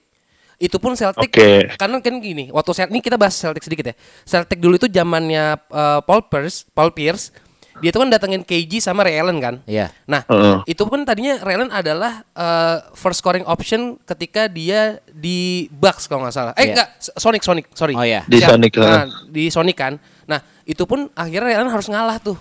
Itu 0.61 0.77
pun 0.79 0.93
Celtic 0.95 1.33
Oke. 1.33 1.75
karena 1.75 1.97
kan 1.99 2.15
gini, 2.21 2.53
waktu 2.53 2.71
Celtic 2.71 2.93
ini 2.93 3.01
kita 3.01 3.17
bahas 3.17 3.35
Celtic 3.35 3.65
sedikit 3.65 3.89
ya. 3.89 3.95
Celtic 4.23 4.61
dulu 4.61 4.77
itu 4.77 4.87
zamannya 4.87 5.57
eh, 5.59 6.01
Paul 6.05 6.29
Pierce, 6.29 6.69
Paul 6.71 6.93
Pierce. 6.93 7.33
Dia 7.81 7.89
itu 7.89 7.99
kan 7.99 8.11
datengin 8.11 8.43
KG 8.43 8.79
sama 8.79 9.07
Ray 9.07 9.17
Allen 9.17 9.41
kan. 9.41 9.55
Iya. 9.65 9.89
Nah, 10.05 10.27
Heeh. 10.29 10.57
itu 10.69 10.83
pun 10.85 11.01
tadinya 11.03 11.41
Ray 11.41 11.57
Allen 11.57 11.73
adalah 11.73 12.21
eh, 12.29 12.77
first 12.93 13.25
scoring 13.25 13.47
option 13.47 13.97
ketika 14.05 14.45
dia 14.47 15.01
di 15.09 15.71
Bucks 15.73 16.05
kalau 16.05 16.27
nggak 16.27 16.35
salah. 16.35 16.53
Eh 16.55 16.69
Iya. 16.69 16.73
enggak, 16.77 16.89
Sonic 17.17 17.43
Sonic, 17.43 17.65
sorry. 17.73 17.95
Oh, 17.97 18.05
iya. 18.05 18.29
Di 18.29 18.39
Siap. 18.39 18.51
Sonic, 18.53 18.73
Nah, 18.77 19.05
di 19.27 19.45
Sonic 19.49 19.77
kan. 19.77 19.97
Nah, 20.29 20.39
itu 20.63 20.85
pun 20.85 21.09
akhirnya 21.13 21.49
Ray 21.49 21.57
Allen 21.57 21.73
harus 21.73 21.89
ngalah 21.89 22.21
tuh. 22.21 22.37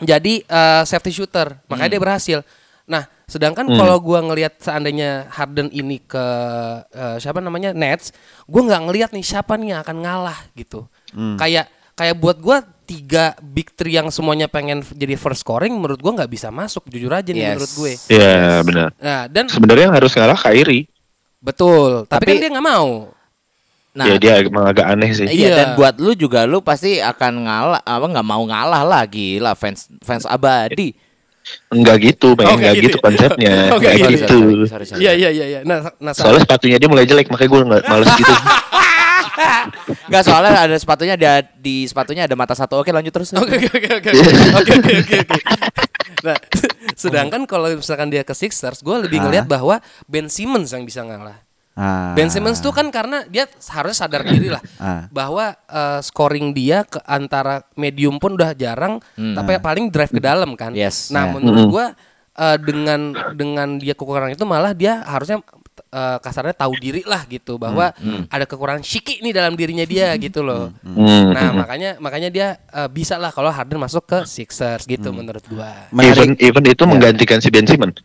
Jadi 0.00 0.40
eh, 0.42 0.82
safety 0.82 1.12
shooter, 1.12 1.60
makanya 1.68 1.90
dia 1.92 2.02
berhasil. 2.02 2.38
Nah, 2.90 3.06
sedangkan 3.22 3.70
kalau 3.70 4.02
gua 4.02 4.18
ngelihat 4.18 4.58
seandainya 4.58 5.30
Harden 5.30 5.70
ini 5.70 6.00
ke 6.00 6.24
eh, 6.90 7.16
siapa 7.16 7.38
namanya 7.38 7.70
Nets, 7.70 8.10
gua 8.44 8.66
nggak 8.66 8.82
ngelihat 8.82 9.10
nih 9.12 9.22
siapa 9.22 9.54
nih 9.54 9.76
yang 9.76 9.80
akan 9.84 9.96
ngalah 10.00 10.38
gitu. 10.52 10.88
Kayak 11.36 11.68
kayak 11.94 12.16
buat 12.16 12.40
gua 12.40 12.64
tiga 12.90 13.38
big 13.38 13.70
three 13.70 13.94
yang 13.94 14.10
semuanya 14.10 14.50
pengen 14.50 14.82
jadi 14.82 15.14
first 15.14 15.40
scoring 15.40 15.70
menurut 15.70 16.02
gua 16.02 16.18
nggak 16.18 16.26
bisa 16.28 16.50
masuk 16.50 16.90
jujur 16.90 17.14
aja 17.14 17.30
nih 17.30 17.38
Yes. 17.38 17.50
menurut 17.54 17.72
gue. 17.72 17.92
Iya 18.10 18.34
benar. 18.66 18.88
Nah, 18.98 19.22
dan 19.30 19.46
Sebenarnya 19.46 19.84
yang 19.86 19.94
harus 19.94 20.10
ngalah 20.10 20.34
Kyrie. 20.36 20.90
betul, 21.38 22.04
tapi, 22.04 22.26
Tapi- 22.26 22.30
kan 22.32 22.42
dia 22.42 22.50
nggak 22.50 22.66
mau. 22.66 22.90
Nah, 23.90 24.06
ya 24.06 24.14
dia 24.18 24.32
emang 24.38 24.66
agak 24.66 24.86
aneh 24.86 25.10
sih. 25.10 25.26
Iya 25.26 25.48
dan 25.50 25.68
buat 25.74 25.98
lu 25.98 26.14
juga 26.14 26.46
lu 26.46 26.58
pasti 26.60 26.98
akan 26.98 27.32
ngalah 27.42 27.80
apa 27.80 28.06
nggak 28.06 28.26
mau 28.26 28.42
ngalah 28.42 28.82
lagi 28.82 29.38
lah 29.38 29.54
fans 29.54 29.86
fans 30.02 30.26
abadi. 30.26 30.90
Enggak 31.70 31.96
gitu, 32.04 32.34
Oh, 32.34 32.38
nggak 32.38 32.54
Enggak 32.54 32.74
gitu 32.74 32.84
gitu 32.86 32.96
ya? 32.96 33.02
konsepnya. 33.02 33.54
Oh, 33.74 33.78
nggak 33.78 33.92
Enggak 33.96 34.10
gitu. 34.14 34.38
gitu. 34.38 34.66
Sorry. 34.66 34.84
Iya 34.98 35.12
iya 35.14 35.30
iya 35.30 35.46
iya. 35.48 35.60
Nah, 35.62 35.90
nah 35.98 36.12
Soalnya 36.14 36.42
sepatunya 36.42 36.78
dia 36.78 36.86
mulai 36.86 37.06
jelek, 37.06 37.26
makanya 37.26 37.50
gue 37.50 37.60
nggak 37.66 37.82
males 37.86 38.10
gitu. 38.14 38.34
Enggak 40.06 40.22
soalnya 40.24 40.52
ada 40.66 40.76
sepatunya 40.76 41.14
ada 41.14 41.40
di 41.56 41.84
sepatunya 41.84 42.24
ada 42.26 42.34
mata 42.34 42.52
satu. 42.52 42.80
Oke 42.80 42.90
lanjut 42.90 43.12
terus. 43.12 43.30
Oke 43.32 43.56
oke 43.56 43.68
oke 43.70 44.08
oke 44.10 44.10
oke 44.60 44.74
oke. 45.00 45.18
Nah, 46.20 46.36
sedangkan 46.92 47.48
kalau 47.48 47.72
misalkan 47.72 48.12
dia 48.12 48.20
ke 48.20 48.32
Sixers, 48.32 48.84
gue 48.84 48.96
lebih 49.00 49.18
Ah. 49.20 49.24
ngelihat 49.24 49.46
bahwa 49.46 49.80
Ben 50.04 50.28
Simmons 50.28 50.68
yang 50.70 50.84
bisa 50.84 51.00
ngalah. 51.00 51.40
Ah. 51.72 52.12
Ben 52.12 52.28
Simmons 52.28 52.60
tuh 52.60 52.74
kan 52.74 52.92
karena 52.92 53.24
dia 53.24 53.48
harus 53.72 53.96
sadar 53.96 54.20
diri 54.22 54.52
lah 54.52 54.60
Ah. 54.76 55.08
bahwa 55.08 55.54
eh, 55.54 56.00
scoring 56.02 56.52
dia 56.52 56.84
ke 56.84 57.00
antara 57.04 57.64
medium 57.72 58.20
pun 58.20 58.36
udah 58.36 58.52
jarang, 58.52 59.00
tapi 59.16 59.56
paling 59.58 59.88
drive 59.88 60.12
ke 60.12 60.20
dalam 60.20 60.52
kan. 60.54 60.76
Yes. 60.76 61.08
Nah, 61.08 61.30
Ya. 61.30 61.32
menurut 61.32 61.64
gua 61.68 61.86
eh, 62.32 62.56
dengan 62.60 63.00
dengan 63.32 63.68
dia 63.76 63.92
kekurangan 63.92 64.32
itu 64.32 64.44
malah 64.44 64.72
dia 64.72 65.00
harusnya 65.02 65.40
eh, 65.90 66.16
kasarnya 66.22 66.54
tahu 66.54 66.72
diri 66.78 67.02
lah 67.02 67.26
gitu 67.26 67.58
bahwa 67.58 67.90
ada 68.30 68.44
kekurangan 68.46 68.80
Shiki 68.80 69.20
nih 69.20 69.34
dalam 69.34 69.58
dirinya 69.58 69.84
dia 69.84 70.14
gitu 70.16 70.40
loh. 70.40 70.70
Hmm. 70.82 71.34
Nah, 71.34 71.50
makanya 71.52 71.98
makanya 71.98 72.30
dia 72.30 72.48
eh, 72.70 72.88
bisa 72.88 73.18
lah 73.18 73.30
kalau 73.30 73.50
Harden 73.50 73.78
masuk 73.78 74.06
ke 74.06 74.18
Sixers 74.24 74.86
gitu 74.86 75.10
menurut 75.10 75.42
gua. 75.46 75.90
Even 75.90 76.34
Menarik. 76.34 76.40
even 76.40 76.64
itu 76.64 76.82
menggantikan 76.86 77.38
si 77.38 77.50
Ben 77.50 77.66
Simmons. 77.66 78.00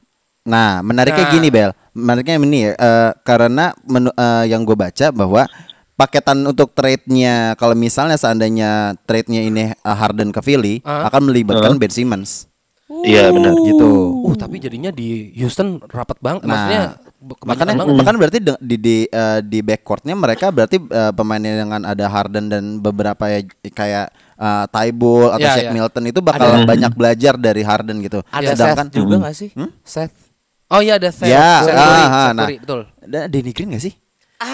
Nah, 0.46 0.86
menariknya 0.86 1.26
Nah. 1.26 1.34
gini, 1.34 1.48
Bel. 1.50 1.72
Menariknya 1.98 2.38
ini 2.38 2.70
ya, 2.70 2.72
eh, 2.74 3.12
karena 3.26 3.74
menu, 3.82 4.14
eh, 4.14 4.46
yang 4.46 4.62
gue 4.62 4.78
baca 4.78 5.10
bahwa 5.10 5.50
paketan 5.96 6.44
untuk 6.46 6.70
trade-nya 6.76 7.56
kalau 7.56 7.74
misalnya 7.74 8.14
seandainya 8.14 8.94
trade-nya 9.08 9.42
ini 9.42 9.74
eh, 9.74 9.74
Harden 9.82 10.30
ke 10.30 10.46
Philly 10.46 10.86
Ah. 10.86 11.10
akan 11.10 11.34
melibatkan 11.34 11.82
Ben 11.82 11.90
Simmons. 11.90 12.46
Iya 12.86 13.34
benar. 13.34 13.58
Gitu. 13.58 13.90
Uh, 14.30 14.38
tapi 14.38 14.62
jadinya 14.62 14.94
di 14.94 15.34
Houston 15.42 15.82
rapat 15.90 16.22
banget. 16.22 16.46
Nah, 16.46 16.54
Maksudnya 16.54 16.82
Makanya 17.26 17.74
banget. 17.76 17.96
bahkan 17.98 18.16
berarti 18.16 18.40
de- 18.40 18.62
di 18.62 18.76
di 18.78 18.98
eh, 19.06 19.40
di 19.42 19.60
backcourtnya 19.60 20.14
mereka 20.14 20.54
berarti 20.54 20.78
eh, 20.78 21.12
pemainnya 21.12 21.58
dengan 21.58 21.82
ada 21.82 22.06
Harden 22.06 22.46
dan 22.48 22.64
beberapa 22.78 23.26
ya 23.26 23.42
kayak 23.66 24.08
eh, 24.38 24.66
Tybalt 24.70 25.32
atau 25.34 25.42
Ya, 25.42 25.54
Shaq 25.58 25.66
ya. 25.66 25.72
Milton 25.74 26.04
itu 26.06 26.20
bakal 26.22 26.64
banyak 26.64 26.94
belajar 26.94 27.34
dari 27.36 27.66
Harden 27.66 27.98
gitu. 28.00 28.22
Ada 28.30 28.54
Sedangkan 28.54 28.88
Seth 28.88 28.96
juga 28.96 29.16
nggak 29.20 29.36
sih? 29.36 29.50
Seth. 29.82 30.14
Oh 30.66 30.82
iya 30.82 30.98
ada 30.98 31.10
Seth. 31.10 31.26
Ya, 31.26 31.62
Seth 31.62 31.74
ah, 31.74 31.82
Curry, 31.82 31.98
ah, 31.98 32.06
Seth 32.06 32.36
nah. 32.36 32.46
Curry, 32.46 32.58
betul. 32.62 32.82
ada 33.02 33.20
Danny 33.26 33.52
Green 33.52 33.70
gak 33.72 33.84
sih? 33.84 33.94
Ah. 34.36 34.52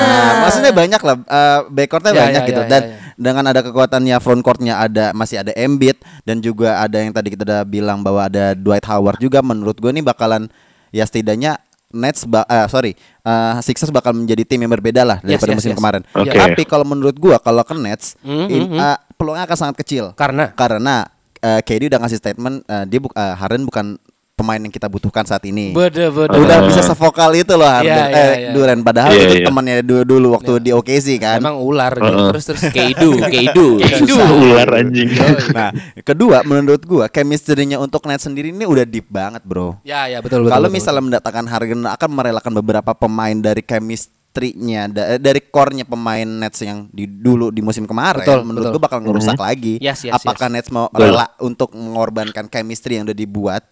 Nah, 0.00 0.32
maksudnya 0.46 0.70
banyak 0.70 1.00
lah 1.02 1.16
uh, 1.20 1.60
backcourtnya 1.68 2.12
Ya, 2.12 2.20
banyak 2.22 2.42
ya, 2.42 2.48
gitu 2.48 2.62
ya, 2.62 2.68
dan 2.70 2.82
ya, 2.82 2.88
ya. 2.88 2.98
dengan 3.16 3.44
ada 3.44 3.60
kekuatannya 3.60 4.16
frontcourtnya 4.18 4.74
ada 4.78 5.04
masih 5.10 5.42
ada 5.42 5.50
Embiid 5.50 5.98
dan 6.22 6.38
juga 6.38 6.78
ada 6.78 6.96
yang 6.96 7.10
tadi 7.10 7.34
kita 7.34 7.42
udah 7.42 7.62
bilang 7.64 8.00
bahwa 8.00 8.22
ada 8.22 8.54
Dwight 8.54 8.86
Howard 8.86 9.18
juga 9.18 9.42
menurut 9.42 9.74
gue 9.74 9.90
nih 9.90 10.00
bakalan 10.00 10.46
ya 10.90 11.02
setidaknya 11.02 11.58
Nets 11.94 12.26
ba 12.26 12.42
eh, 12.44 12.66
sorry 12.66 12.92
uh, 13.22 13.56
Sixers 13.58 13.88
bakal 13.88 14.12
menjadi 14.12 14.42
tim 14.44 14.58
yang 14.58 14.68
berbeda 14.68 15.00
lah 15.00 15.18
daripada 15.22 15.54
yes, 15.54 15.58
musim 15.62 15.72
yes. 15.72 15.78
kemarin. 15.78 16.02
Oke. 16.10 16.34
Tapi 16.34 16.62
kalau 16.66 16.84
menurut 16.84 17.16
gua 17.16 17.38
kalau 17.38 17.62
ke 17.62 17.72
Nets 17.72 18.18
Mhm, 18.20 18.46
in- 18.50 18.68
mhm. 18.68 18.78
uh, 18.78 18.98
peluangnya 19.14 19.46
akan 19.46 19.58
sangat 19.58 19.76
kecil 19.80 20.10
Karena 20.12 20.50
karena 20.52 21.06
uh, 21.40 21.60
KD 21.62 21.88
udah 21.88 22.00
ngasih 22.02 22.18
statement 22.18 22.66
uh, 22.66 22.84
dia 22.84 22.98
bu- 22.98 23.14
uh, 23.14 23.34
Harden 23.38 23.64
bukan 23.64 23.96
pemain 24.34 24.58
yang 24.58 24.74
kita 24.74 24.90
butuhkan 24.90 25.22
saat 25.22 25.46
ini. 25.46 25.70
Bede 25.70 26.10
bede. 26.10 26.34
Udah 26.34 26.66
bisa 26.66 26.82
sevokal 26.82 27.30
itu 27.38 27.54
loh 27.54 27.70
Harden. 27.70 27.86
Iya, 27.86 28.04
iya, 28.10 28.18
eh, 28.18 28.34
iya. 28.34 28.50
Duren 28.50 28.78
padahal 28.82 29.10
Iya, 29.14 29.22
itu 29.22 29.34
iya. 29.38 29.46
temannya 29.46 29.74
dulu, 29.80 30.02
dulu 30.02 30.26
waktu 30.34 30.52
di 30.58 30.70
OKC 30.74 31.06
kan. 31.22 31.38
Emang 31.38 31.62
ular 31.62 31.94
gitu. 31.94 32.02
Heeh. 32.04 32.28
Terus 32.34 32.44
terus 32.50 32.62
Keidu, 32.74 33.10
Keidu. 33.32 33.68
Keidu. 33.78 34.16
Ular 34.18 34.68
anjing. 34.74 35.08
Nah, 35.54 35.70
kedua 36.02 36.42
menurut 36.42 36.82
gua 36.82 37.06
chemistry-nya 37.06 37.78
untuk 37.78 38.02
Nets 38.04 38.26
sendiri 38.26 38.50
ini 38.50 38.66
udah 38.66 38.82
deep 38.82 39.06
banget, 39.06 39.46
Bro. 39.46 39.78
Ya 39.86 40.10
ya 40.10 40.18
betul 40.18 40.42
betul. 40.44 40.50
Kalau 40.50 40.66
betul, 40.66 40.76
misalnya 40.82 41.02
mendatangkan 41.06 41.46
Harden 41.46 41.82
akan 41.86 42.10
merelakan 42.10 42.52
beberapa 42.58 42.90
pemain 42.90 43.36
dari 43.38 43.62
chemistry-nya 43.62 44.90
da- 44.90 45.08
eh, 45.14 45.20
dari 45.22 45.46
core-nya 45.46 45.86
pemain 45.86 46.26
Nets 46.26 46.58
yang 46.58 46.90
di 46.90 47.06
dulu 47.06 47.54
di 47.54 47.62
musim 47.62 47.86
kemarin 47.86 48.26
Betul, 48.26 48.42
menurut 48.42 48.66
betul. 48.66 48.74
gua 48.76 48.86
bakal 48.90 48.98
ngerusak 48.98 49.38
lagi. 49.38 49.78
Yes, 49.78 50.02
yes, 50.02 50.10
Apakah 50.10 50.50
yes. 50.50 50.54
Nets 50.58 50.70
mau 50.74 50.90
Betul. 50.90 51.14
rela 51.14 51.30
untuk 51.38 51.70
mengorbankan 51.70 52.50
chemistry 52.50 52.98
yang 52.98 53.06
udah 53.06 53.14
dibuat. 53.14 53.62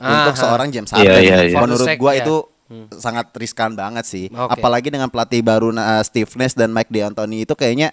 Untuk 0.00 0.34
seorang 0.34 0.68
James 0.68 0.88
Iya, 0.88 0.96
Harden? 0.96 1.20
iya, 1.20 1.36
iya. 1.44 1.56
Menurut 1.56 1.76
For 1.76 1.84
the 1.84 1.90
sake, 1.92 2.00
gua 2.00 2.12
ya. 2.12 2.22
itu 2.22 2.36
sangat 2.94 3.26
riskan 3.34 3.74
banget 3.74 4.04
sih. 4.04 4.26
Oke. 4.28 4.50
Apalagi 4.52 4.88
dengan 4.88 5.06
pelatih 5.06 5.40
baru 5.40 5.70
uh, 5.70 6.00
Steve 6.00 6.30
Nash 6.34 6.54
dan 6.54 6.70
Mike 6.70 6.88
D'Antoni 6.88 7.42
itu 7.42 7.52
kayaknya 7.52 7.90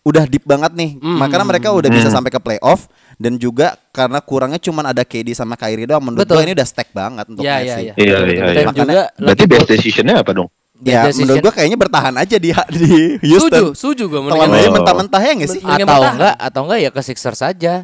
udah 0.00 0.24
deep 0.24 0.42
banget 0.42 0.72
nih. 0.72 0.96
Hmm. 0.96 1.16
Makanya 1.16 1.46
mereka 1.46 1.68
udah 1.70 1.86
bisa 1.86 2.08
sampai 2.08 2.28
ke 2.28 2.36
playoff 2.36 2.88
dan 3.16 3.36
juga 3.36 3.76
karena 3.90 4.18
kurangnya 4.18 4.56
cuman 4.56 4.84
ada 4.86 5.00
KD 5.00 5.30
sama 5.30 5.54
Kyrie 5.54 5.84
doang 5.84 6.00
menurut 6.02 6.24
Betul. 6.24 6.36
gua 6.36 6.44
ini 6.44 6.52
udah 6.52 6.66
stack 6.66 6.90
banget 6.90 7.24
untuk 7.28 7.44
sih. 7.44 7.48
ya. 7.48 7.76
Iya 7.76 7.92
Betul, 7.92 7.94
iya 7.94 8.16
betul. 8.18 8.34
iya. 8.34 8.52
Dan 8.56 8.66
juga 8.74 9.02
Berarti 9.14 9.44
best 9.46 9.68
decisionnya 9.68 10.14
apa 10.18 10.32
dong? 10.32 10.48
Ya, 10.80 11.04
Best 11.04 11.20
menurut 11.20 11.36
decision. 11.36 11.44
gua 11.44 11.52
kayaknya 11.52 11.78
bertahan 11.78 12.14
aja 12.16 12.36
di 12.40 12.50
di 12.72 12.88
Setuju, 13.20 13.28
Houston. 13.28 13.62
setuju 13.76 14.02
gue 14.08 14.20
Telan 14.26 14.48
aja 14.50 14.64
Oh. 14.64 14.74
mentah-mentah 14.74 15.20
ya 15.20 15.32
nggak 15.36 15.50
sih? 15.52 15.60
Atau 15.60 16.00
enggak 16.08 16.34
atau 16.34 16.60
enggak 16.64 16.78
ya 16.80 16.90
ke 16.90 17.00
Sixers 17.04 17.38
saja. 17.38 17.74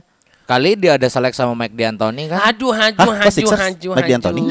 Kali 0.47 0.79
dia 0.79 0.95
ada 0.95 1.11
selek 1.11 1.35
sama 1.35 1.59
Mike 1.59 1.75
D'Antoni 1.75 2.31
kan. 2.31 2.39
Aduh, 2.47 2.71
haju, 2.71 3.03
Hah, 3.03 3.19
haju, 3.27 3.47
haju, 3.51 3.89
Mike 3.99 4.11
D'Antoni? 4.15 4.43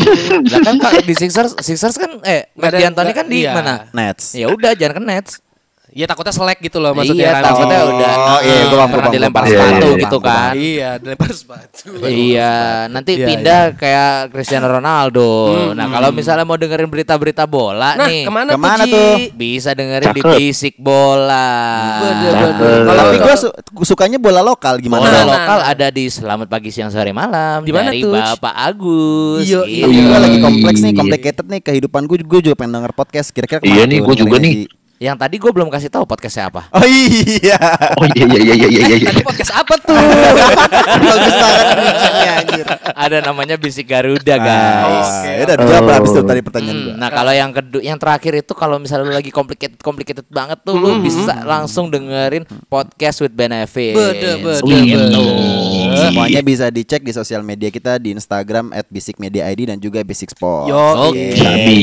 Lah 0.51 0.59
kan 0.67 0.75
kalau 0.75 0.99
di 0.99 1.15
Sixers 1.15 1.55
Sixers 1.63 1.95
kan 1.95 2.19
eh 2.27 2.51
Mike 2.51 2.83
D'Antoni 2.83 3.11
kan 3.15 3.25
di 3.31 3.47
iya. 3.47 3.55
mana? 3.55 3.87
Nets. 3.95 4.35
Ya 4.35 4.51
udah 4.51 4.75
jangan 4.75 4.99
ke 4.99 5.03
Nets. 5.07 5.31
Ya 5.95 6.03
takutnya 6.05 6.35
selek 6.35 6.59
gitu 6.59 6.83
loh 6.83 6.91
maksudnya. 6.91 7.23
iya, 7.23 7.39
Rans. 7.39 7.45
takutnya 7.47 7.79
Oh, 7.79 7.87
udah 7.87 8.13
iya, 8.43 8.63
gua 8.67 8.75
paham, 8.75 8.89
pernah 8.91 8.99
paham, 8.99 9.15
dilempar 9.15 9.39
paham. 9.39 9.47
sepatu 9.47 9.63
Iya, 9.63 9.79
iya, 9.87 9.95
gitu 9.95 10.17
iya. 10.17 10.27
kan. 10.27 10.51
Iya, 10.53 10.89
dilempar 10.99 11.29
sepatu. 11.31 11.87
Iya, 12.03 12.53
nanti 12.91 13.11
Iya, 13.15 13.25
pindah 13.25 13.61
kayak 13.73 14.09
Cristiano 14.27 14.67
Ronaldo. 14.67 15.29
Nah, 15.71 15.87
kalau 15.87 16.09
misalnya 16.11 16.43
mau 16.43 16.59
dengerin 16.59 16.91
berita-berita 16.91 17.47
bola 17.47 17.95
Nah, 17.95 18.11
nih, 18.11 18.21
ke 18.21 18.31
mana, 18.33 18.49
Ke 18.51 18.59
mana 18.59 18.83
tuh? 18.83 18.91
tuh? 18.91 19.15
Bisa 19.31 19.71
dengerin 19.71 20.11
di. 20.11 20.21
Basic 20.21 20.75
Bola. 20.75 21.47
Bener, 21.97 22.31
Cakep. 22.33 22.51
bener. 22.59 22.81
Kalau 22.85 23.03
gua 23.15 23.35
su- 23.39 23.55
sukanya 23.85 24.19
bola 24.19 24.43
lokal 24.43 24.75
gimana? 24.77 24.99
Bola 24.99 25.07
Nah, 25.09 25.23
nah, 25.23 25.31
lokal 25.31 25.57
nah. 25.57 25.71
ada 25.71 25.87
di 25.89 26.05
Selamat 26.05 26.51
Pagi 26.51 26.69
Siang 26.69 26.91
Sore 26.91 27.15
Malam 27.15 27.63
Di 27.63 27.71
mana 27.71 27.87
dari 27.87 28.03
tuh? 28.03 28.11
Bapak 28.11 28.51
Agus. 28.53 29.47
Iya, 29.47 29.63
gua 30.03 30.19
lagi 30.19 30.37
Iya. 30.37 30.43
kompleks 30.43 30.79
nih, 30.83 30.91
complicated 30.91 31.45
nih 31.47 31.61
kehidupan 31.63 32.03
gue. 32.03 32.19
Gue 32.19 32.43
juga 32.43 32.59
pengen 32.59 32.83
denger 32.83 32.91
podcast. 32.91 33.31
Kira-kira 33.31 33.63
Iya 33.63 33.87
nih, 33.87 34.03
gua 34.03 34.11
juga 34.11 34.35
nih. 34.37 34.67
Yang 34.95 35.17
tadi 35.19 35.35
gue 35.35 35.51
belum 35.51 35.67
kasih 35.67 35.91
tahu 35.91 36.03
podcastnya 36.03 36.47
apa. 36.47 36.71
Oh 36.75 36.87
iya. 36.87 37.59
Oh 37.99 38.07
iya 38.07 38.23
iya 38.25 38.39
iya 38.41 38.53
iya 38.55 38.67
iya 38.81 38.95
iya. 38.97 39.07
Tadi 39.11 39.21
podcast 39.21 39.51
apa 39.53 39.75
tuh? 39.77 39.91
Bagus 41.05 41.33
banget 41.35 41.65
anjir. 42.35 42.65
ada 42.95 43.17
namanya 43.21 43.55
Bisik 43.55 43.85
Garuda, 43.85 44.33
Ah, 44.33 44.39
guys. 44.39 45.11
Oke, 45.19 45.29
ya 45.29 45.43
udah 45.43 45.55
dijawab 45.57 45.83
Oh. 45.83 45.93
habis 45.93 46.09
itu 46.09 46.21
tadi 46.23 46.41
pertanyaan 46.41 46.75
Hmm, 46.75 46.85
gua. 46.85 46.95
nah 46.95 47.09
kalau 47.09 47.33
yang 47.33 47.51
kedua, 47.51 47.81
yang 47.83 47.97
terakhir 47.97 48.33
itu 48.37 48.53
kalau 48.53 48.75
misalnya 48.77 49.05
lu 49.05 49.13
lagi 49.13 49.29
complicated 49.29 49.79
complicated 49.79 50.25
banget 50.27 50.59
tuh, 50.61 50.73
lu 50.73 50.99
bisa 51.01 51.43
langsung 51.43 51.87
dengerin 51.87 52.43
podcast 52.65 53.19
with 53.19 53.33
benefit. 53.33 53.93
Bede, 53.93 54.39
bede, 54.39 54.63
Gitu. 54.63 55.11
bede. 55.11 55.23
Semuanya 55.97 56.41
bisa 56.41 56.65
dicek 56.67 57.01
di 57.01 57.11
sosial 57.11 57.41
media 57.41 57.67
kita 57.67 57.97
di 57.97 58.11
Instagram 58.11 58.71
@basicmediaid 58.85 59.67
dan 59.67 59.77
juga 59.77 59.99
Basic 60.01 60.31
Sport. 60.31 60.67
Yo, 60.67 60.79
Oke. 61.05 61.35
Sabi. 61.35 61.79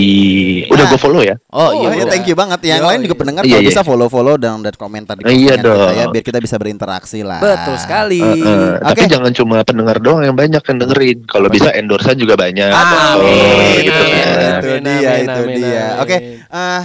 Udah 0.67 0.85
gue 0.87 0.99
follow 0.99 1.23
ya. 1.23 1.37
Oh, 1.49 1.61
Oh, 1.63 1.71
iya, 1.87 1.89
iya, 1.95 2.05
thank 2.07 2.25
you 2.25 2.35
banget. 2.35 2.61
Yang 2.63 2.81
Yo, 2.81 2.89
lain 2.89 3.02
juga 3.03 3.13
iya. 3.13 3.21
pendengar 3.21 3.43
Iya, 3.43 3.51
kalau 3.51 3.63
iya. 3.63 3.69
bisa 3.69 3.83
follow-follow 3.83 4.35
dan 4.37 4.59
dan 4.61 4.75
komentar 4.75 5.15
di 5.15 5.23
Iya 5.25 5.55
dong. 5.59 5.91
ya 5.93 6.05
biar 6.09 6.23
kita 6.23 6.39
bisa 6.39 6.57
berinteraksi 6.57 7.21
lah. 7.21 7.39
Betul 7.39 7.77
sekali. 7.77 8.19
Eh, 8.19 8.39
eh, 8.39 8.73
Tapi 8.79 9.01
Oke. 9.01 9.11
jangan 9.11 9.33
cuma 9.33 9.57
pendengar 9.63 9.97
doang 9.99 10.23
yang 10.23 10.33
banyak 10.33 10.61
yang 10.61 10.79
dengerin. 10.79 11.19
Kalau 11.25 11.49
bisa 11.49 11.69
endorse 11.73 12.15
juga 12.15 12.35
banyak. 12.35 12.69
Ah, 12.69 13.15
Oh, 13.15 13.21
amin, 13.21 13.83
gitu 13.83 13.93
amin, 13.93 14.15
kan. 14.17 14.59
itu 14.59 14.69
dia, 14.81 15.11
amin, 15.11 15.23
itu 15.23 15.41
amin, 15.43 15.57
dia. 15.59 15.85
Oke, 15.99 16.17
ah 16.49 16.85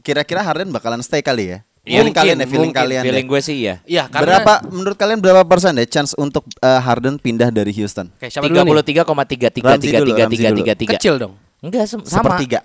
kira-kira 0.00 0.40
Harden 0.40 0.68
bakalan 0.68 1.00
stay 1.00 1.20
kali 1.20 1.50
ya? 1.50 1.58
Iya, 1.84 2.00
Feeling 2.00 2.16
kalian 2.16 2.36
ya, 2.36 2.46
feeling 2.48 2.72
mungkin. 2.72 2.80
kalian 2.80 3.02
deh. 3.02 3.08
Feeling 3.12 3.26
gue 3.28 3.40
sih 3.40 3.56
iya. 3.60 3.74
Iya, 3.84 4.08
karena 4.08 4.40
Berapa 4.40 4.52
menurut 4.66 4.96
kalian 4.96 5.20
berapa 5.20 5.44
persen 5.44 5.76
deh 5.76 5.84
chance 5.84 6.16
untuk 6.16 6.48
eh, 6.56 6.80
Harden 6.80 7.20
pindah 7.20 7.52
dari 7.52 7.76
Houston? 7.76 8.08
Oke, 8.08 8.32
siapa 8.32 8.48
dulu 8.48 8.56
nih? 8.56 9.04
33,33 9.04 9.60
Ramzi 9.60 9.88
dulu, 9.92 10.12
Ramzi 10.16 10.40
dulu. 10.42 10.64
Kecil 10.96 11.14
dong. 11.20 11.32
Enggak 11.60 11.84
sama. 11.84 12.04
Sepertiga. 12.04 12.64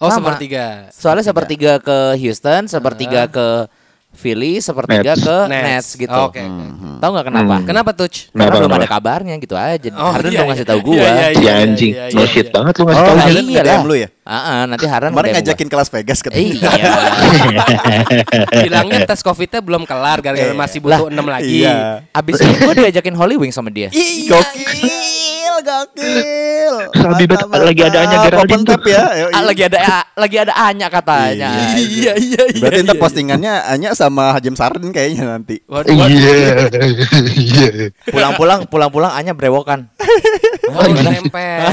Oh, 0.00 0.08
Sama. 0.08 0.32
sepertiga. 0.32 0.88
Soalnya 0.90 1.22
sepertiga 1.22 1.72
ke 1.76 1.98
Houston, 2.16 2.64
sepertiga 2.66 3.28
ke 3.28 3.68
Philly, 4.10 4.58
sepertiga 4.58 5.14
Nets. 5.14 5.22
ke 5.22 5.36
Nets. 5.46 5.62
Nets, 5.62 5.88
gitu. 5.94 6.10
Oke, 6.10 6.40
oke. 6.40 6.42
Hmm. 6.42 6.98
Tahu 6.98 7.10
nggak 7.14 7.26
kenapa? 7.28 7.54
Hmm. 7.54 7.66
Kenapa 7.68 7.90
tuh? 7.92 8.08
Karena 8.10 8.32
Kenapa, 8.34 8.56
belum 8.58 8.66
ada 8.66 8.78
kenapa? 8.80 8.94
kabarnya 8.96 9.34
gitu 9.38 9.54
aja. 9.54 9.88
Oh, 9.94 10.10
Harden 10.10 10.30
iya, 10.32 10.42
ngasih 10.42 10.58
iya. 10.58 10.70
tahu 10.72 10.80
gua. 10.82 10.94
Iya, 10.96 11.04
iya, 11.06 11.26
Si 11.30 11.38
iya, 11.38 11.52
anjing. 11.62 11.92
iya, 11.94 12.04
No 12.10 12.18
iya, 12.18 12.26
shit 12.26 12.42
iya. 12.42 12.50
banget 12.50 12.74
lu 12.74 12.82
ngasih 12.82 12.98
Oh, 12.98 13.06
tahu. 13.06 13.18
Harden 13.20 13.44
iya 13.46 13.62
lah. 13.62 13.80
lu 13.84 13.94
ya? 13.94 14.08
Ah, 14.24 14.34
ah, 14.34 14.60
nanti 14.66 14.84
Harden 14.84 15.10
Kemarin 15.12 15.28
gua. 15.30 15.36
ngajakin 15.38 15.68
ke 15.68 15.76
Las 15.76 15.90
Vegas 15.92 16.18
katanya. 16.20 16.48
Iya. 16.50 16.70
Bilangnya 18.64 18.98
tes 19.04 19.20
Covid-nya 19.20 19.60
belum 19.60 19.82
kelar 19.84 20.18
gara-gara 20.20 20.54
masih 20.54 20.78
butuh 20.80 21.06
6 21.06 21.14
lagi. 21.22 21.54
Iya. 21.62 22.02
Abis 22.10 22.34
itu 22.36 22.50
gue 22.66 22.74
diajakin 22.80 23.14
Holy 23.14 23.36
Wings 23.36 23.54
sama 23.54 23.70
dia. 23.70 23.88
Ih, 23.90 24.26
gokil, 25.62 26.74
gokil. 26.74 26.74
Sabi 26.96 27.24
lagi 27.64 27.82
ada 27.84 27.98
Anya. 28.02 28.16
Geraldine 28.26 28.62
tuh. 28.64 28.78
ya. 28.88 29.04
Yoi. 29.26 29.32
Ah, 29.32 29.42
lagi 29.44 29.62
ada 29.64 29.78
ah, 29.78 30.04
lagi 30.16 30.36
ada 30.36 30.54
Anya 30.56 30.86
katanya. 30.88 31.50
Iya, 31.76 32.12
iya 32.16 32.42
iya. 32.50 32.60
Berarti 32.60 32.80
ntar 32.84 32.96
postingannya 32.98 33.52
hanya 33.70 33.92
sama 33.94 34.34
Hajem 34.36 34.56
Sarden 34.56 34.90
kayaknya 34.90 35.24
nanti. 35.28 35.60
Iya. 35.68 36.68
Iya. 37.30 37.68
Pulang-pulang 38.08 38.66
pulang-pulang 38.66 39.12
Anya 39.14 39.32
brewokan. 39.36 39.86
Oh, 40.70 40.86
nempel. 40.86 41.66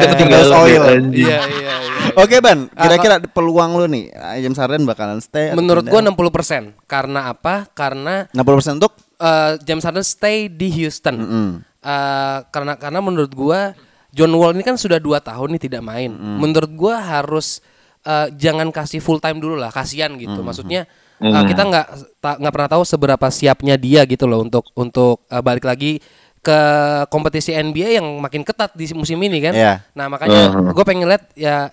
Ketinggalan 0.16 0.48
Oil. 0.64 1.12
Iya, 1.12 1.44
iya, 1.44 1.44
iya. 1.44 1.74
Oke 2.16 2.40
Ban, 2.40 2.66
kira-kira 2.72 3.20
peluang 3.20 3.76
lu 3.76 3.86
nih 3.86 4.10
Hajem 4.16 4.54
Sarden 4.56 4.88
bakalan 4.88 5.20
stay 5.20 5.52
Menurut 5.52 5.84
gua 5.86 6.00
60%. 6.00 6.88
Karena 6.88 7.28
apa? 7.28 7.68
Karena 7.76 8.24
60% 8.32 8.80
untuk 8.80 8.96
eh, 9.20 9.60
James 9.62 9.84
Harden 9.84 10.06
stay 10.06 10.48
di 10.48 10.72
Houston. 10.72 11.16
Mm-mm. 11.20 11.48
Eh, 11.88 12.38
karena 12.52 12.76
karena 12.76 13.00
menurut 13.00 13.32
gua 13.32 13.72
John 14.12 14.32
Wall 14.36 14.52
ini 14.56 14.64
kan 14.64 14.76
sudah 14.76 15.00
dua 15.00 15.24
tahun 15.24 15.56
nih 15.56 15.62
tidak 15.72 15.80
main. 15.80 16.12
Menurut 16.12 16.68
gua 16.76 17.00
harus 17.00 17.64
eh, 18.04 18.28
jangan 18.36 18.68
kasih 18.68 19.00
full 19.00 19.16
time 19.24 19.40
dulu 19.40 19.56
lah, 19.56 19.72
kasihan 19.72 20.12
gitu. 20.20 20.44
Maksudnya 20.44 20.84
eh, 21.16 21.44
kita 21.48 21.64
nggak 21.64 21.86
nggak 22.20 22.52
pernah 22.52 22.70
tahu 22.76 22.82
seberapa 22.84 23.26
siapnya 23.32 23.80
dia 23.80 24.04
gitu 24.04 24.28
loh 24.28 24.44
untuk 24.44 24.68
untuk 24.76 25.24
eh, 25.32 25.40
balik 25.40 25.64
lagi 25.64 26.04
ke 26.38 26.60
kompetisi 27.08 27.56
NBA 27.56 27.98
yang 27.98 28.06
makin 28.20 28.44
ketat 28.44 28.76
di 28.76 28.84
musim 28.92 29.16
ini 29.24 29.40
kan. 29.40 29.54
Iya. 29.56 29.74
Nah 29.96 30.06
makanya 30.12 30.42
gue 30.70 30.84
pengen 30.84 31.08
lihat 31.08 31.24
ya 31.34 31.72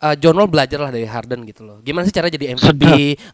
uh, 0.00 0.14
John 0.16 0.36
Wall 0.36 0.50
belajar 0.50 0.78
lah 0.80 0.90
dari 0.92 1.06
Harden 1.08 1.44
gitu 1.48 1.64
loh. 1.64 1.78
Gimana 1.80 2.04
sih 2.08 2.14
cara 2.14 2.28
jadi 2.28 2.52
MVP? 2.56 2.84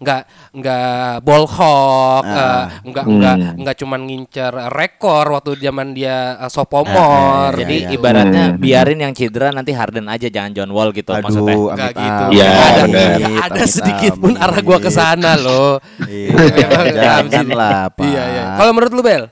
Nggak 0.02 0.22
nggak 0.54 1.14
ball 1.26 1.44
hawk, 1.46 2.24
uh, 2.26 2.64
nggak 2.86 3.04
nggak 3.06 3.36
nggak 3.62 3.76
cuman 3.78 4.00
ngincer 4.06 4.52
rekor 4.70 5.24
waktu 5.34 5.58
zaman 5.58 5.94
dia 5.94 6.38
uh, 6.38 6.50
sophomore. 6.50 7.54
Iya, 7.54 7.60
Jadi 7.62 7.76
iya. 7.86 7.94
ibaratnya 7.94 8.44
biarin 8.56 8.98
yang 9.02 9.12
cedera 9.14 9.50
nanti 9.50 9.74
Harden 9.74 10.06
aja 10.10 10.26
jangan 10.26 10.52
John 10.54 10.70
Wall 10.70 10.90
gitu 10.94 11.10
maksudnya. 11.14 11.54
Aduh, 11.54 11.68
Nggak 11.72 11.90
amit 11.92 12.02
gitu. 12.02 12.24
Ya, 12.38 12.50
ada, 12.52 13.02
ada 13.48 13.62
Amit 13.62 13.70
sedikit 13.70 14.14
pun 14.18 14.34
arah 14.38 14.60
gua 14.62 14.78
ke 14.78 14.90
sana 14.90 15.38
loh. 15.38 15.78
Iya, 16.06 16.92
janganlah, 17.04 17.92
Pak. 17.94 18.04
Iya, 18.04 18.22
iya. 18.28 18.44
Kalau 18.58 18.70
menurut 18.74 18.92
lu 18.94 19.02
Bel? 19.04 19.24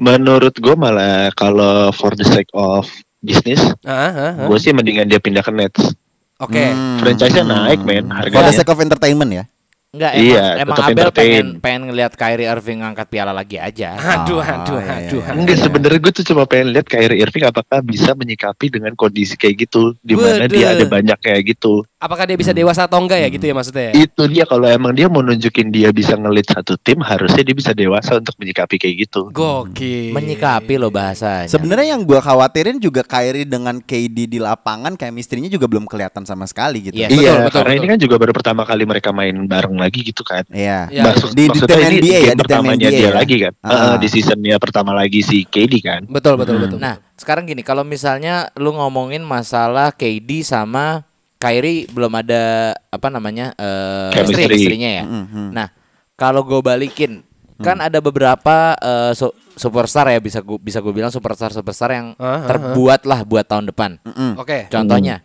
Menurut 0.00 0.54
gue 0.56 0.74
malah 0.78 1.28
kalau 1.36 1.92
for 1.92 2.14
the 2.16 2.24
sake 2.24 2.48
of 2.56 2.88
business, 3.20 3.60
Ah, 3.84 3.92
ah, 3.92 4.10
ah. 4.16 4.46
gue 4.48 4.58
sih 4.58 4.72
mendingan 4.72 5.04
dia 5.04 5.20
pindah 5.20 5.44
ke 5.44 5.52
Nets. 5.52 5.92
Oke. 6.40 6.64
Hmm. 6.72 6.98
Franchise-nya 6.98 7.44
naik, 7.44 7.80
men, 7.84 8.08
For 8.08 8.16
the 8.32 8.32
harganya. 8.32 8.52
sake 8.56 8.70
of 8.72 8.80
entertainment 8.80 9.30
ya. 9.30 9.44
Enggak 9.90 10.12
emang, 10.14 10.22
Iya, 10.22 10.44
emang 10.62 10.76
tetap 10.78 10.94
Abel 10.94 11.08
pengen 11.10 11.46
pengen 11.58 11.82
ngeliat 11.90 12.12
Kyrie 12.14 12.46
Irving 12.46 12.78
ngangkat 12.78 13.06
piala 13.10 13.34
lagi 13.34 13.58
aja. 13.58 13.98
Aduh, 13.98 14.38
Ah, 14.38 14.62
aduh, 14.62 14.78
iya, 14.78 15.10
aduh. 15.10 15.18
iya. 15.18 15.34
Enggak 15.34 15.56
sebenarnya 15.58 15.98
gue 15.98 16.12
tuh 16.14 16.24
cuma 16.30 16.42
pengen 16.46 16.70
lihat 16.70 16.86
Kyrie 16.86 17.18
Irving 17.18 17.42
apakah 17.42 17.82
bisa 17.82 18.14
menyikapi 18.14 18.70
dengan 18.70 18.94
kondisi 18.94 19.34
kayak 19.34 19.66
gitu 19.66 19.98
di 19.98 20.14
mana 20.14 20.46
dia 20.46 20.78
ada 20.78 20.86
banyak 20.86 21.18
kayak 21.18 21.42
gitu. 21.42 21.82
Apakah 22.00 22.24
dia 22.24 22.32
bisa 22.32 22.56
dewasa 22.56 22.88
atau 22.88 22.96
enggak 22.96 23.20
ya 23.20 23.28
gitu 23.28 23.44
ya 23.44 23.52
maksudnya 23.52 23.92
ya? 23.92 24.08
Itu 24.08 24.24
dia 24.24 24.48
kalau 24.48 24.64
emang 24.64 24.96
dia 24.96 25.04
mau 25.12 25.20
nunjukin 25.20 25.68
dia 25.68 25.92
bisa 25.92 26.16
ngelit 26.16 26.48
satu 26.48 26.80
tim 26.80 26.96
harusnya 27.04 27.44
dia 27.44 27.52
bisa 27.52 27.76
dewasa 27.76 28.16
untuk 28.16 28.32
menyikapi 28.40 28.80
kayak 28.80 29.04
gitu. 29.04 29.28
Gokil. 29.28 30.16
Menyikapi 30.16 30.80
loh 30.80 30.88
bahasanya. 30.88 31.52
Sebenarnya 31.52 31.92
yang 31.92 32.08
gua 32.08 32.24
khawatirin 32.24 32.80
juga 32.80 33.04
Kyrie 33.04 33.44
dengan 33.44 33.84
KD 33.84 34.32
di 34.32 34.40
lapangan 34.40 34.96
chemistry-nya 34.96 35.52
juga 35.52 35.68
belum 35.68 35.84
kelihatan 35.84 36.24
sama 36.24 36.48
sekali 36.48 36.88
gitu. 36.88 36.96
Yes. 37.04 37.12
iya, 37.12 37.36
betul, 37.36 37.44
betul, 37.44 37.52
karena 37.60 37.68
betul. 37.68 37.84
ini 37.84 37.86
kan 37.92 37.98
juga 38.00 38.14
baru 38.16 38.32
pertama 38.32 38.62
kali 38.64 38.82
mereka 38.88 39.08
main 39.12 39.36
bareng 39.44 39.76
lagi 39.76 40.00
gitu 40.00 40.24
kan. 40.24 40.48
Iya. 40.48 40.88
Ya, 40.88 41.04
Maksud, 41.04 41.36
di- 41.36 41.52
di 41.52 41.52
maksudnya 41.52 41.76
tim 41.76 41.84
ini 41.84 41.96
NBA 42.00 42.08
ya, 42.08 42.16
game 42.16 42.32
di 42.32 42.40
pertamanya 42.40 42.88
NBA 42.88 42.96
dia 42.96 43.04
ya. 43.04 43.12
lagi 43.12 43.36
kan. 43.44 43.52
Ah. 43.60 43.68
Heeh, 43.68 43.94
di 44.00 44.08
seasonnya 44.08 44.56
pertama 44.56 44.96
lagi 44.96 45.20
si 45.20 45.44
KD 45.44 45.74
kan. 45.84 46.00
Betul, 46.08 46.40
betul, 46.40 46.64
betul. 46.64 46.80
Nah, 46.80 46.96
sekarang 47.20 47.44
gini, 47.44 47.60
kalau 47.60 47.84
misalnya 47.84 48.48
lu 48.56 48.72
ngomongin 48.72 49.20
masalah 49.20 49.92
KD 49.92 50.40
sama 50.48 51.04
Kyrie 51.40 51.88
belum 51.88 52.12
ada 52.12 52.42
apa 52.86 53.08
namanya 53.08 53.56
eh 53.56 54.12
Chemistry. 54.12 54.44
chemistry-nya 54.44 54.90
ya. 55.00 55.04
Mhm. 55.08 55.56
Nah, 55.56 55.72
kalau 56.12 56.44
gue 56.44 56.60
balikin, 56.60 57.24
kan 57.56 57.80
ada 57.80 57.96
beberapa 57.98 58.76
eh, 58.76 59.12
su- 59.12 59.32
superstar 59.52 60.08
ya 60.08 60.20
bisa 60.20 60.40
gue 60.40 60.56
bisa 60.56 60.78
gue 60.78 60.92
bilang 60.92 61.08
superstar 61.08 61.48
superstar 61.48 61.90
yang 61.90 62.12
Ah, 62.14 62.44
ah, 62.44 62.46
terbuat 62.46 63.04
lah 63.04 63.24
buat 63.24 63.42
tahun 63.42 63.72
depan. 63.72 63.96
Mm-mm. 64.00 64.36
Oke. 64.36 64.68
Contohnya, 64.68 65.24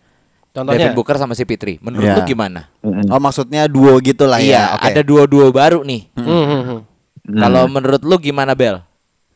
Contohnya 0.50 0.88
Devin 0.88 0.96
Booker 0.96 1.20
sama 1.20 1.36
si 1.36 1.44
Pitri. 1.44 1.84
Menurut 1.84 2.08
Ya. 2.08 2.16
lu 2.16 2.24
gimana? 2.24 2.72
Oh 3.12 3.20
maksudnya 3.20 3.68
duo 3.68 3.92
gitu 4.00 4.24
lah 4.24 4.40
iya, 4.40 4.72
ya. 4.72 4.80
Oke. 4.80 4.88
ada 4.88 5.02
dua-dua 5.04 5.52
baru 5.52 5.84
nih. 5.84 6.08
Hmm, 6.16 6.24
hmm, 6.24 6.62
hmm. 6.64 6.80
Kalau 7.36 7.68
menurut 7.68 8.00
lu 8.00 8.16
gimana 8.18 8.56
Bel? 8.56 8.80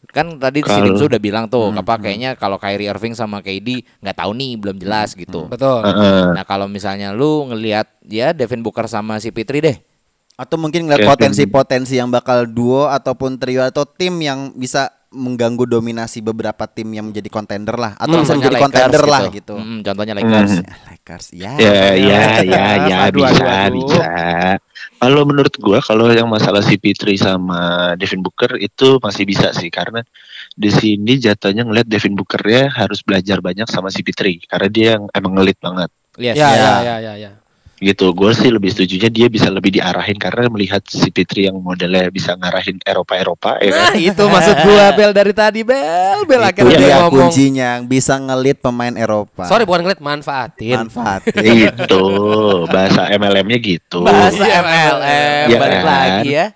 Kan 0.09 0.41
tadi 0.41 0.59
si 0.59 0.69
Kalau- 0.69 0.85
Dimsu 0.89 1.05
udah 1.05 1.21
bilang 1.21 1.45
tuh, 1.45 1.69
apa 1.69 2.01
kayaknya 2.01 2.33
kalau 2.33 2.57
Kyrie 2.57 2.89
Irving 2.89 3.13
sama 3.13 3.39
KD 3.39 3.85
nggak 4.01 4.17
tahu 4.17 4.31
nih, 4.33 4.51
belum 4.57 4.77
jelas 4.81 5.13
gitu. 5.13 5.45
Betul. 5.45 5.85
Heeh. 5.85 6.33
Nah 6.33 6.43
kalau 6.43 6.65
misalnya 6.65 7.13
lu 7.13 7.45
ngelihat 7.45 7.85
ya 8.03 8.33
Devin 8.33 8.65
Booker 8.65 8.89
sama 8.89 9.21
si 9.21 9.29
Pitri 9.29 9.61
deh, 9.61 9.77
Atau 10.33 10.55
mungkin 10.55 10.87
ngeliat 10.87 11.03
Kevin. 11.03 11.13
potensi-potensi 11.13 11.99
yang 11.99 12.09
bakal 12.09 12.47
duo 12.47 12.87
ataupun 12.87 13.35
trio 13.35 13.59
atau 13.61 13.83
tim 13.83 14.17
yang 14.17 14.55
bisa 14.55 14.87
mengganggu 15.09 15.65
dominasi 15.65 16.21
beberapa 16.21 16.69
tim 16.69 16.93
yang 16.93 17.09
menjadi 17.09 17.29
kontender 17.33 17.73
lah 17.73 17.97
atau 17.97 18.21
bisa 18.21 18.33
Contohnya 18.33 18.37
menjadi 18.37 18.55
Lakers 18.55 18.65
kontender 18.69 19.03
lah 19.09 19.21
gitu. 19.33 19.55
Mm, 19.57 19.79
contohnya 19.81 20.13
Lakers. 20.13 20.51
Ya, 20.53 20.73
Lakers 20.85 21.25
ya. 21.33 21.51
Ya, 21.57 21.73
ya, 21.97 22.21
ya, 22.45 22.63
ya, 22.89 22.95
Aduh, 23.09 23.25
bisa, 23.25 23.45
aduh, 23.45 23.73
bisa. 23.89 24.05
Kalau 24.99 25.21
menurut 25.25 25.55
gua, 25.57 25.79
kalau 25.81 26.11
yang 26.13 26.29
masalah 26.29 26.61
si 26.61 26.77
Pitri 26.77 27.17
sama 27.17 27.93
Devin 27.97 28.21
Booker 28.21 28.59
itu 28.61 29.01
masih 29.01 29.23
bisa 29.25 29.49
sih, 29.55 29.71
karena 29.73 30.05
di 30.53 30.69
sini 30.69 31.17
jatuhnya 31.17 31.65
ngeliat 31.65 31.87
Devin 31.87 32.13
Booker 32.13 32.43
ya 32.45 32.69
harus 32.69 33.01
belajar 33.01 33.41
banyak 33.41 33.65
sama 33.65 33.89
si 33.89 34.05
Pitri, 34.05 34.43
karena 34.45 34.67
dia 34.69 34.87
yang 34.99 35.09
emang 35.15 35.39
ngelit 35.39 35.57
banget. 35.57 35.89
Yes, 36.19 36.35
Ya, 36.35 36.51
ya. 36.51 36.53
ya, 36.53 36.75
ya, 36.83 36.95
ya, 36.99 37.13
ya. 37.15 37.31
Gitu, 37.79 38.11
gue 38.11 38.31
sih 38.31 38.51
lebih 38.51 38.67
setujunya 38.69 39.07
dia 39.07 39.27
bisa 39.27 39.47
lebih 39.47 39.71
diarahin 39.71 40.15
karena 40.15 40.47
melihat 40.47 40.83
si 40.83 41.07
Pitri 41.09 41.47
yang 41.47 41.57
modelnya 41.57 42.07
bisa 42.07 42.35
ngarahin 42.35 42.75
Eropa-Eropa 42.81 43.55
ya 43.57 43.71
Nah, 43.71 43.79
kan. 43.89 43.93
itu 43.95 44.19
maksud 44.21 44.55
gua 44.61 44.85
Bel 44.99 45.11
dari 45.11 45.31
tadi 45.31 45.63
Bel. 45.63 46.23
Bel 46.23 46.43
Itu 46.43 46.49
akhirnya 46.49 46.75
dia 46.77 46.95
ngomong. 46.99 47.31
kuncinya 47.31 47.79
bisa 47.81 48.15
ngelit 48.15 48.59
pemain 48.59 48.91
Eropa. 48.91 49.47
Sorry 49.47 49.63
bukan 49.63 49.81
ngeliat 49.81 49.99
manfaatin. 49.99 50.75
manfaatin. 50.77 51.55
Gitu, 51.71 52.05
bahasa 52.67 53.07
MLM-nya 53.09 53.57
gitu. 53.57 54.03
Bahasa 54.03 54.41
Iya, 54.41 54.59
MLM 54.59 55.45
Iya 55.47 55.57
balik 55.57 55.79
kan? 55.79 55.87
lagi 55.87 56.29
ya. 56.29 56.47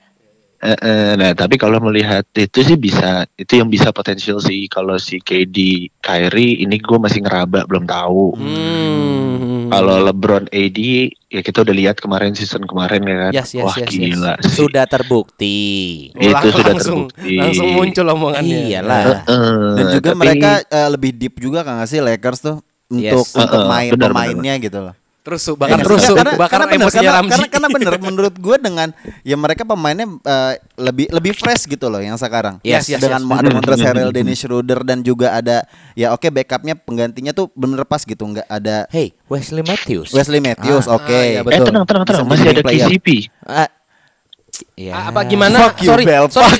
Nah, 1.13 1.31
tapi 1.33 1.55
kalau 1.55 1.75
melihat 1.81 2.23
itu 2.33 2.63
sih 2.63 2.75
bisa, 2.75 3.27
itu 3.33 3.59
yang 3.59 3.67
bisa 3.67 3.91
potensial 3.91 4.39
sih. 4.39 4.63
Kalau 4.65 4.95
si 4.95 5.19
KD, 5.19 5.55
Kyrie, 5.99 6.63
ini 6.63 6.79
gue 6.79 6.95
masih 6.97 7.19
ngeraba, 7.19 7.63
belum 7.63 7.83
tahu. 7.83 8.39
Hmm. 8.39 9.53
Kalau 9.65 9.95
LeBron, 10.02 10.43
AD, 10.47 10.80
ya 11.28 11.41
kita 11.41 11.62
udah 11.62 11.71
lihat 11.71 11.97
kemarin 11.97 12.32
season 12.32 12.63
kemarin 12.63 13.02
ya 13.02 13.15
kan. 13.19 13.32
Yes, 13.32 13.49
yes, 13.52 13.63
Wah 13.63 13.76
yes, 13.76 13.88
yes. 13.88 13.93
gila 13.93 14.34
sih. 14.39 14.56
Sudah 14.58 14.84
terbukti. 14.86 15.60
Itu 16.12 16.30
Lang- 16.30 16.43
sudah 16.45 16.65
langsung, 16.65 16.99
terbukti. 17.08 17.34
Langsung 17.38 17.67
muncul 17.69 18.06
omongannya. 18.10 18.60
Iyalah. 18.65 19.04
Eh, 19.23 19.71
Dan 19.73 19.86
juga 19.91 20.10
tapi- 20.10 20.19
mereka 20.19 20.49
eh, 20.63 20.88
lebih 20.89 21.12
deep 21.13 21.36
juga 21.38 21.62
kan 21.62 21.78
nggak 21.78 21.89
sih 21.89 21.99
Lakers 21.99 22.39
tuh 22.41 22.58
untuk 22.88 23.26
Yes. 23.26 23.36
untuk 23.36 23.58
Uh-uh, 23.58 23.69
main 23.69 23.91
benar, 23.91 24.10
pemainnya 24.10 24.54
gitu 24.58 24.80
loh. 24.82 24.93
Terus 25.23 25.39
bakar 25.55 25.79
Iya, 25.79 25.88
terus 25.88 26.03
karena, 26.03 26.36
bakar 26.36 26.51
karena 26.51 26.65
bener, 26.67 26.83
emosinya 26.83 26.99
karena, 27.01 27.15
Ramji. 27.15 27.31
karena, 27.31 27.47
karena 27.47 27.67
bener 27.71 27.93
menurut 28.12 28.36
gue 28.36 28.55
dengan 28.59 28.88
ya 29.23 29.36
mereka 29.39 29.63
pemainnya 29.63 30.07
eh, 30.19 30.53
lebih 30.75 31.07
lebih 31.09 31.31
fresh 31.31 31.63
gitu 31.63 31.88
loh 31.88 32.03
yang 32.03 32.19
sekarang. 32.19 32.59
Yes, 32.59 32.91
yes, 32.91 32.99
dengan 32.99 33.23
yes. 33.23 33.39
ada 33.39 33.47
Montrezl 33.49 33.88
Harrell, 33.88 34.12
Dennis 34.12 34.43
Schroeder 34.43 34.83
dan 34.83 34.99
juga 34.99 35.31
ada 35.31 35.63
ya 35.95 36.12
oke 36.12 36.27
backupnya 36.27 36.75
penggantinya 36.75 37.31
tuh 37.31 37.47
bener 37.55 37.88
pas 37.88 38.03
gitu 38.03 38.19
nggak 38.19 38.51
ada 38.51 38.83
Hey, 38.91 39.15
Wesley 39.31 39.63
Matthews. 39.63 40.12
Wesley 40.12 40.43
Matthews 40.43 40.86
Ah, 40.86 40.99
oke. 40.99 41.07
iya, 41.07 41.39
Eh 41.39 41.43
betul. 41.47 41.71
tenang, 41.71 41.86
tenang, 41.88 42.03
tenang. 42.03 42.25
Bisa 42.27 42.36
Masih 42.36 42.47
ada 42.51 42.62
player. 42.62 42.88
KCP. 42.91 43.07
Ah, 43.41 43.69
ya. 44.75 44.91
Ah, 44.91 45.03
apa 45.07 45.19
gimana? 45.23 45.57
Fuck 45.71 45.79
you, 45.81 45.89
sorry, 45.89 46.03
Bel. 46.03 46.25
sorry. 46.27 46.59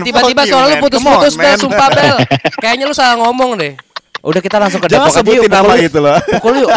Tiba-tiba 0.00 0.42
soal 0.48 0.64
lu 0.66 0.76
putus-putus 0.80 1.36
Bel, 1.36 1.56
sumpah 1.60 1.88
Bel. 1.92 2.16
Kayaknya 2.64 2.84
lu 2.88 2.96
salah 2.96 3.20
ngomong 3.20 3.60
deh. 3.60 3.76
Udah 4.20 4.38
kita 4.38 4.56
langsung 4.56 4.78
ke 4.78 4.88
Jangan 4.88 5.08
Depok 5.08 5.16
aja 5.16 5.22
yuk. 5.22 5.32
sebutin 5.40 5.50
nama 5.50 5.62
pukul 5.62 5.74
yuk. 5.74 5.86
gitu 5.86 5.98
loh. 5.98 6.16
Pukul 6.36 6.54
yuk. 6.58 6.70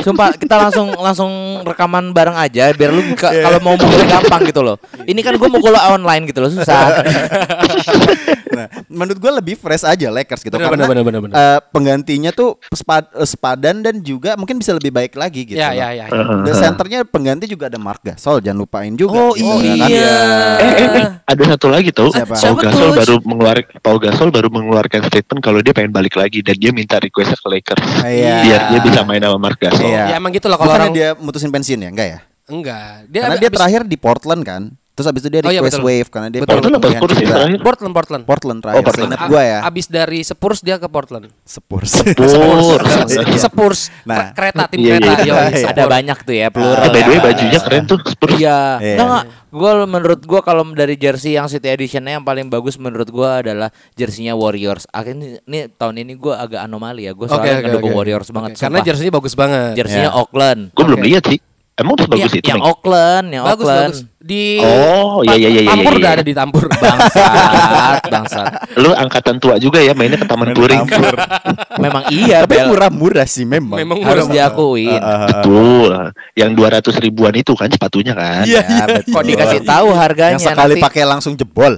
Sumpah 0.00 0.28
kita 0.34 0.54
langsung 0.56 0.86
langsung 0.94 1.32
rekaman 1.62 2.04
bareng 2.10 2.36
aja 2.36 2.70
biar 2.70 2.90
lu 2.90 3.02
ka- 3.14 3.32
kalau 3.32 3.58
mau 3.58 3.74
mukulnya 3.74 4.06
gampang 4.08 4.42
gitu 4.44 4.60
loh. 4.60 4.76
Ini 5.00 5.20
kan 5.20 5.34
gue 5.34 5.48
mukul 5.48 5.74
online 5.74 6.28
gitu 6.28 6.38
loh 6.38 6.50
susah. 6.50 7.02
nah, 8.56 8.66
menurut 8.86 9.18
gue 9.18 9.32
lebih 9.34 9.54
fresh 9.56 9.82
aja 9.82 10.06
Lakers 10.08 10.40
gitu 10.40 10.54
Bener, 10.54 10.70
karena 10.70 10.84
bener, 10.86 11.02
bener, 11.02 11.20
bener. 11.20 11.34
eh, 11.34 11.58
penggantinya 11.68 12.30
tuh 12.30 12.54
sepad- 12.70 13.10
eh, 13.12 13.26
sepadan 13.26 13.82
dan 13.82 13.98
juga 13.98 14.36
mungkin 14.36 14.54
bisa 14.56 14.70
lebih 14.72 14.94
baik 14.94 15.18
lagi 15.18 15.42
gitu. 15.44 15.58
Ya, 15.58 15.74
loh. 15.74 15.74
ya, 15.74 15.88
ya. 15.92 16.06
ya. 16.06 16.22
Dan 16.44 16.54
senternya 16.54 17.00
pengganti 17.02 17.50
juga 17.50 17.66
ada 17.66 17.80
Mark 17.80 18.00
Gasol, 18.00 18.38
jangan 18.38 18.62
lupain 18.62 18.94
juga. 18.94 19.16
Oh 19.16 19.34
gitu, 19.34 19.58
iya. 19.58 19.74
kan? 19.80 19.90
Eh, 19.90 20.70
eh, 20.70 20.88
eh, 21.02 21.06
ada 21.24 21.42
satu 21.48 21.66
lagi 21.66 21.90
tuh. 21.90 22.12
Siapa? 22.12 22.36
Paul 22.36 22.54
Siapa 22.54 22.60
Gasol 22.62 22.86
tuh? 22.86 22.94
baru 22.94 23.14
mengeluarkan 23.24 23.74
Paul 23.80 23.98
Gasol 23.98 24.28
baru 24.30 24.48
mengeluarkan 24.52 25.00
statement 25.08 25.40
kalau 25.42 25.58
dia 25.58 25.72
pengen 25.72 25.90
balik 25.90 26.14
lagi 26.14 26.43
dan 26.44 26.54
dia 26.54 26.70
minta 26.70 26.96
request 26.96 27.34
ke 27.34 27.48
Lakers 27.48 27.80
Iya. 28.04 28.36
biar 28.44 28.60
dia 28.68 28.80
bisa 28.84 29.00
main 29.02 29.18
sama 29.18 29.38
Mark 29.40 29.56
Gasol. 29.56 29.88
Iya. 29.88 30.12
Ya 30.12 30.16
emang 30.16 30.30
gitu 30.30 30.46
loh 30.46 30.60
kalau 30.60 30.72
orang 30.72 30.92
dia 30.92 31.16
mutusin 31.16 31.48
pensiun 31.48 31.80
ya, 31.80 31.88
enggak 31.88 32.08
ya? 32.10 32.18
enggak. 32.44 33.08
Dia 33.08 33.20
Karena 33.24 33.36
dia 33.38 33.48
abis- 33.48 33.56
terakhir 33.56 33.82
di 33.84 33.96
Portland 33.96 34.42
kan. 34.44 34.62
Terus 34.94 35.10
abis 35.10 35.20
itu 35.20 35.28
dia 35.28 35.40
Oh, 35.40 35.50
iya, 35.50 35.58
request 35.58 35.74
betul. 35.74 35.90
wave 35.90 36.06
karena 36.06 36.28
dia 36.30 36.40
Betul. 36.40 36.54
Portland 36.54 36.78
Spurs 36.78 36.94
ya 37.10 37.18
cedera. 37.18 37.34
terakhir? 37.34 37.58
Portland, 37.60 37.92
Portland. 37.92 38.22
Portland 38.24 38.58
terakhir. 38.62 38.78
Oh, 38.78 38.84
Portland. 38.84 39.10
Seingat 39.10 39.26
gue 39.26 39.42
ya. 39.42 39.58
Abis 39.60 39.86
dari 39.88 40.18
Spurs 40.22 40.58
dia 40.60 40.76
ke 40.76 40.86
Portland. 40.86 41.24
Spurs. 41.44 41.90
Spurs. 41.98 42.82
Spurs. 43.36 43.80
Nah. 44.04 44.30
kereta 44.32 44.64
tim 44.66 44.78
Iya, 44.80 44.94
iya, 44.94 44.98
kereta. 45.00 45.14
iya. 45.18 45.34
Yoi, 45.34 45.52
Iya. 45.52 45.66
Ada 45.68 45.82
banyak 45.84 46.18
tuh 46.20 46.34
ya 46.34 46.46
plural. 46.48 46.78
Eh, 46.78 46.88
by 46.88 47.00
the 47.00 47.02
way 47.04 47.16
ya. 47.16 47.22
bajunya 47.24 47.58
keren 47.60 47.84
tuh 47.84 47.98
Spurs. 48.00 48.34
Iya. 48.36 48.58
Iya. 48.78 48.96
Enggak. 48.96 49.24
Gua 49.50 49.70
menurut 49.84 50.20
gua 50.22 50.40
kalau 50.40 50.62
dari 50.68 50.94
jersey 50.94 51.34
yang 51.34 51.46
City 51.46 51.66
Editionnya 51.68 52.14
yang 52.14 52.24
paling 52.24 52.46
bagus 52.46 52.74
menurut 52.74 53.06
gua 53.06 53.38
adalah 53.38 53.70
jersinya 53.94 54.34
Warriors. 54.34 54.86
Akhirnya 54.90 55.38
ini 55.40 55.70
tahun 55.70 55.94
ini 56.00 56.14
gua 56.14 56.38
agak 56.40 56.60
anomali 56.60 57.06
ya. 57.06 57.14
Gua 57.14 57.26
Oke, 57.26 57.34
soalnya 57.36 57.62
ngedukung 57.64 57.90
oke. 57.90 57.98
Warriors 57.98 58.30
banget. 58.30 58.58
Karena 58.58 58.78
jersinya 58.80 59.12
bagus 59.12 59.34
banget. 59.34 59.74
jersinya 59.74 60.10
Ya. 60.10 60.14
Auckland. 60.14 60.70
Gue 60.70 60.84
belum 60.84 61.02
lihat 61.02 61.22
sih. 61.24 61.38
Emang 61.74 61.98
udah 61.98 62.06
bagus 62.06 62.30
Iya, 62.30 62.38
itu. 62.38 62.46
yang 62.46 62.62
Meng? 62.62 62.70
Auckland, 62.70 63.26
yang 63.28 63.44
bagus 63.44 63.66
Auckland. 63.66 63.94
bagus. 63.98 64.22
Di 64.24 64.42
Oh, 64.56 65.20
iya, 65.20 65.34
iya, 65.34 65.48
iya, 65.50 65.60
iya, 65.60 65.70
Tampur 65.74 65.90
iya, 65.90 65.98
udah 65.98 66.06
iya. 66.06 66.16
ada 66.16 66.24
di 66.24 66.32
Tampur. 66.32 66.64
Bangsat, 66.84 68.00
bangsat. 68.06 68.46
Lu 68.76 68.90
angkatan 68.90 69.36
tua 69.36 69.54
juga 69.58 69.78
ya 69.78 69.92
mainnya 69.92 70.16
ke 70.16 70.24
Taman 70.24 70.54
Puring. 70.54 70.86
Memang 71.84 72.02
iya, 72.08 72.46
Tapi 72.46 72.62
murah-murah 72.64 73.26
sih 73.26 73.42
memang. 73.42 73.74
Memang 73.76 73.98
Harus 74.00 74.24
murah. 74.24 74.34
diakuin. 74.48 75.00
Betul. 75.02 75.92
Yang 76.32 76.50
200 76.54 77.04
ribuan 77.04 77.34
itu 77.34 77.52
kan 77.52 77.68
sepatunya 77.68 78.14
kan. 78.14 78.46
Iya, 78.46 78.62
iya. 78.62 78.84
Kok 79.02 79.24
dikasih 79.24 79.60
tahu 79.62 79.88
harganya 79.92 80.38
Yang 80.38 80.46
sekali 80.46 80.72
nanti- 80.72 80.84
pakai 80.86 81.02
langsung 81.04 81.34
jebol. 81.34 81.74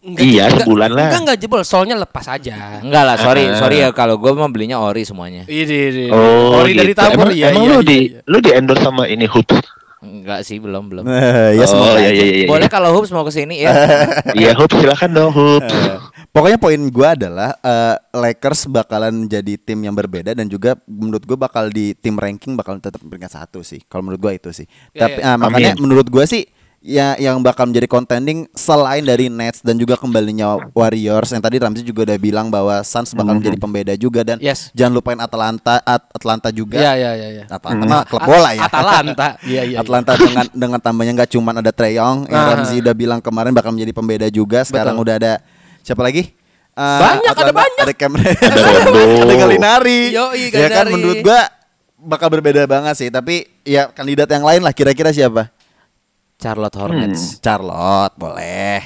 Enggak, 0.00 0.24
Iya, 0.24 0.42
enggak, 0.48 0.64
sebulan 0.64 0.88
lah. 0.96 1.04
Enggak 1.12 1.20
enggak 1.20 1.38
jebol, 1.44 1.60
soalnya 1.60 1.96
lepas 2.00 2.24
aja. 2.24 2.80
Enggak 2.80 3.04
lah, 3.04 3.16
sorry, 3.20 3.44
Ah. 3.52 3.56
sorry 3.60 3.76
ya 3.84 3.88
kalau 3.92 4.16
gue 4.16 4.32
mau 4.32 4.48
belinya 4.48 4.80
ori 4.80 5.04
semuanya. 5.04 5.44
Ini 5.44 5.76
ini. 5.92 6.04
Oh, 6.08 6.56
Ori 6.56 6.72
dari 6.72 6.96
gitu. 6.96 7.04
Tampur 7.04 7.28
emang, 7.28 7.36
iya 7.36 7.46
emang 7.52 7.64
iya. 7.68 7.72
lu 7.72 7.76
iya, 7.76 7.84
di 7.84 7.98
iya. 8.00 8.20
lu 8.24 8.38
di 8.40 8.50
endorse 8.56 8.80
sama 8.80 9.04
ini 9.12 9.28
Hoops. 9.28 9.60
Enggak 10.00 10.40
sih, 10.48 10.56
belum 10.56 10.88
belum. 10.88 11.04
ya 11.60 11.60
oh, 11.60 11.68
semoga 11.68 12.00
iya, 12.00 12.08
iya, 12.08 12.24
iya, 12.24 12.24
iya. 12.32 12.46
Boleh 12.48 12.68
kalau 12.72 12.96
Hoops 12.96 13.12
mau 13.12 13.28
ke 13.28 13.32
sini 13.36 13.60
ya. 13.60 13.76
Iya, 14.40 14.56
Hoops 14.56 14.80
silakan 14.80 15.10
dong 15.12 15.30
Hoops. 15.36 15.76
Pokoknya 16.32 16.56
poin 16.56 16.80
gua 16.88 17.12
adalah 17.12 17.52
eh, 17.60 17.96
Lakers 18.16 18.72
bakalan 18.72 19.28
jadi 19.28 19.60
tim 19.60 19.84
yang 19.84 19.92
berbeda 19.92 20.32
dan 20.32 20.48
juga 20.48 20.80
menurut 20.88 21.20
gua 21.28 21.44
bakal 21.44 21.68
di 21.68 21.92
tim 21.92 22.16
ranking 22.16 22.56
bakal 22.56 22.80
tetap 22.80 23.04
peringkat 23.04 23.36
satu 23.36 23.60
sih. 23.60 23.84
Kalau 23.84 24.00
menurut 24.00 24.20
gua 24.24 24.32
itu 24.32 24.48
sih. 24.48 24.64
Ya, 24.96 25.04
Tapi 25.04 25.20
ya. 25.20 25.28
ah, 25.28 25.36
makanya 25.36 25.76
Amin. 25.76 25.84
menurut 25.84 26.08
gua 26.08 26.24
sih 26.24 26.48
ya 26.80 27.12
yang 27.16 27.44
bakal 27.44 27.68
menjadi 27.68 27.84
contending 27.84 28.48
selain 28.52 29.04
dari 29.04 29.28
Nets 29.28 29.60
dan 29.60 29.76
juga 29.76 30.00
kembalinya 30.00 30.56
Warriors 30.72 31.28
yang 31.28 31.44
tadi 31.44 31.60
Ramzi 31.60 31.84
juga 31.84 32.08
udah 32.08 32.16
bilang 32.16 32.48
bahwa 32.48 32.80
Suns 32.80 33.12
bakal 33.12 33.36
menjadi 33.36 33.60
pembeda 33.60 33.92
juga 33.94 34.24
dan 34.24 34.40
Yes. 34.40 34.72
jangan 34.72 34.96
lupain 34.96 35.20
Atlanta 35.20 35.84
At- 35.84 36.08
Atlanta 36.10 36.48
juga. 36.48 36.80
Iya 36.80 36.92
iya 36.96 37.10
iya 37.12 37.28
iya. 37.30 37.44
Atlanta 37.46 37.84
mah 37.84 38.02
klub 38.08 38.24
bola 38.24 38.50
ya. 38.50 38.64
Atalanta. 38.64 39.28
Iya 39.44 39.62
iya. 39.62 39.76
Atlanta 39.76 40.16
dengan 40.16 40.46
dengan 40.50 40.80
tambahnya 40.80 41.12
nggak 41.14 41.30
cuma 41.30 41.52
ada 41.52 41.68
Trey 41.68 42.00
Young 42.00 42.24
yang 42.26 42.40
Ah. 42.40 42.48
Ramzi 42.56 42.80
udah 42.80 42.94
bilang 42.96 43.20
kemarin 43.20 43.52
bakal 43.52 43.76
menjadi 43.76 43.92
pembeda 43.92 44.26
juga. 44.32 44.64
Sekarang 44.64 44.96
Betul. 44.96 45.04
udah 45.04 45.14
ada 45.20 45.32
siapa 45.84 46.00
lagi? 46.00 46.32
Eh, 46.70 46.98
Banyak, 47.02 47.34
ada 47.36 47.52
banyak. 47.52 47.84
Ada 47.84 47.94
Cameron, 47.94 48.24
Ada 48.24 48.60
Rondo. 48.88 49.00
ada 49.28 49.34
Galinari. 49.36 50.00
Yoi, 50.16 50.48
Ya 50.48 50.68
kan 50.70 50.88
menurut 50.88 51.20
gua 51.20 51.44
bakal 52.00 52.32
berbeda 52.32 52.64
banget 52.64 52.94
sih. 52.96 53.08
Tapi 53.12 53.44
ya 53.68 53.92
kandidat 53.92 54.32
yang 54.32 54.48
lain 54.48 54.64
lah 54.64 54.72
kira-kira 54.72 55.12
siapa? 55.12 55.52
Charlotte 56.40 56.76
Hornets. 56.80 57.36
Charlotte 57.38 58.14
boleh. 58.16 58.80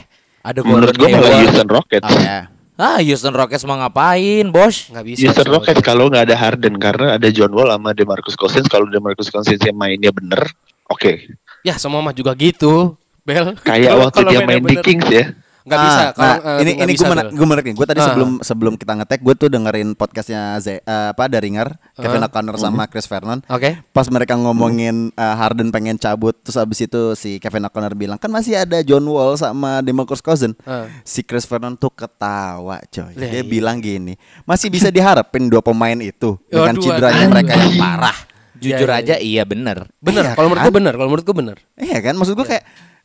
Ada 0.44 0.60
Menurut 0.60 0.92
gue 0.98 1.08
malah. 1.08 1.40
Houston 1.40 1.68
Rockets. 1.70 2.04
Oh, 2.04 2.18
ya. 2.20 2.50
Ah, 2.74 2.98
Houston 2.98 3.30
Rockets 3.32 3.62
mau 3.64 3.78
ngapain, 3.78 4.44
Bos? 4.50 4.90
Enggak 4.90 5.04
bisa. 5.06 5.30
Houston. 5.30 5.46
Rockets 5.46 5.80
kalau 5.80 6.10
nggak 6.10 6.26
ada 6.26 6.36
Harden 6.36 6.74
karena 6.82 7.14
ada 7.14 7.28
John 7.30 7.54
Wall 7.54 7.70
sama 7.70 7.94
DeMarcus 7.94 8.34
Cousins 8.34 8.66
kalau 8.66 8.90
DeMarcus 8.90 9.30
Cousins 9.30 9.62
yang 9.62 9.78
mainnya 9.78 10.10
bener, 10.10 10.42
oke. 10.90 11.30
Ya 11.62 11.78
semua 11.78 12.02
mah 12.02 12.10
juga 12.12 12.34
gitu. 12.34 12.98
Bel. 13.22 13.54
Kayak 13.62 13.94
waktu 14.02 14.20
dia 14.28 14.42
main 14.44 14.60
di 14.60 14.74
bener. 14.74 14.84
Kings 14.84 15.08
ya. 15.08 15.32
Nggak 15.64 15.78
Ah, 15.80 15.84
bisa. 15.88 15.96
Nah, 15.96 16.12
Kalau, 16.12 16.36
eh, 16.44 16.58
ini 16.60 16.72
ini 16.76 16.92
bisa, 16.92 17.00
gue 17.00 17.08
menarik, 17.08 17.30
gue 17.32 17.46
menarik 17.48 17.64
nih. 17.64 17.74
Gue 17.74 17.86
tadi 17.88 18.00
Ah. 18.00 18.06
sebelum 18.12 18.30
sebelum 18.44 18.74
kita 18.76 18.92
ngetek, 18.94 19.20
gue 19.24 19.34
tuh 19.34 19.48
dengerin 19.48 19.96
podcastnya 19.96 20.60
Z, 20.60 20.76
eh, 20.76 21.08
apa 21.08 21.24
Daringer, 21.24 21.80
Kevin 21.96 22.20
Ah. 22.20 22.28
O'Connor 22.28 22.56
sama 22.60 22.84
Chris 22.84 23.08
Vernon. 23.08 23.40
Oke. 23.48 23.80
Pas 23.88 24.04
mereka 24.06 24.36
ngomongin 24.36 25.08
uh, 25.10 25.34
Harden 25.34 25.72
pengen 25.72 25.96
cabut, 25.96 26.36
terus 26.36 26.60
abis 26.60 26.84
itu 26.84 27.16
si 27.16 27.40
Kevin 27.40 27.64
O'Connor 27.64 27.96
bilang 27.96 28.20
kan 28.20 28.28
masih 28.28 28.60
ada 28.60 28.84
John 28.84 29.08
Wall 29.08 29.40
sama 29.40 29.80
DeMarcus 29.80 30.20
Cousins. 30.20 30.52
Ah. 30.62 30.84
Si 31.00 31.24
Chris 31.24 31.48
Vernon 31.48 31.74
tuh 31.74 31.88
ketawa, 31.88 32.84
coy. 32.84 33.16
Dia 33.16 33.40
iya. 33.40 33.42
bilang 33.42 33.80
gini, 33.80 34.20
masih 34.44 34.68
bisa 34.68 34.92
diharapin 34.92 35.48
dua 35.48 35.64
pemain 35.64 35.96
itu 35.96 36.36
dengan 36.44 36.76
cederanya 36.76 37.26
mereka 37.26 37.56
yang 37.56 37.74
parah. 37.74 38.16
Jujur 38.54 38.86
Iya, 38.86 38.96
iya, 38.96 39.02
aja 39.02 39.14
iya 39.18 39.42
bener. 39.44 39.88
Bener. 39.98 40.24
Iya 40.24 40.32
Kalau 40.36 40.46
menurut 40.46 40.60
kan? 40.60 40.68
gue 40.68 40.76
bener. 40.76 40.92
Kalau 40.94 41.08
menurut 41.08 41.24
gue 41.24 41.36
bener. 41.36 41.56
Iya 41.74 41.98
kan, 42.00 42.14
maksud 42.14 42.32
gue 42.32 42.46
kayak 42.46 42.64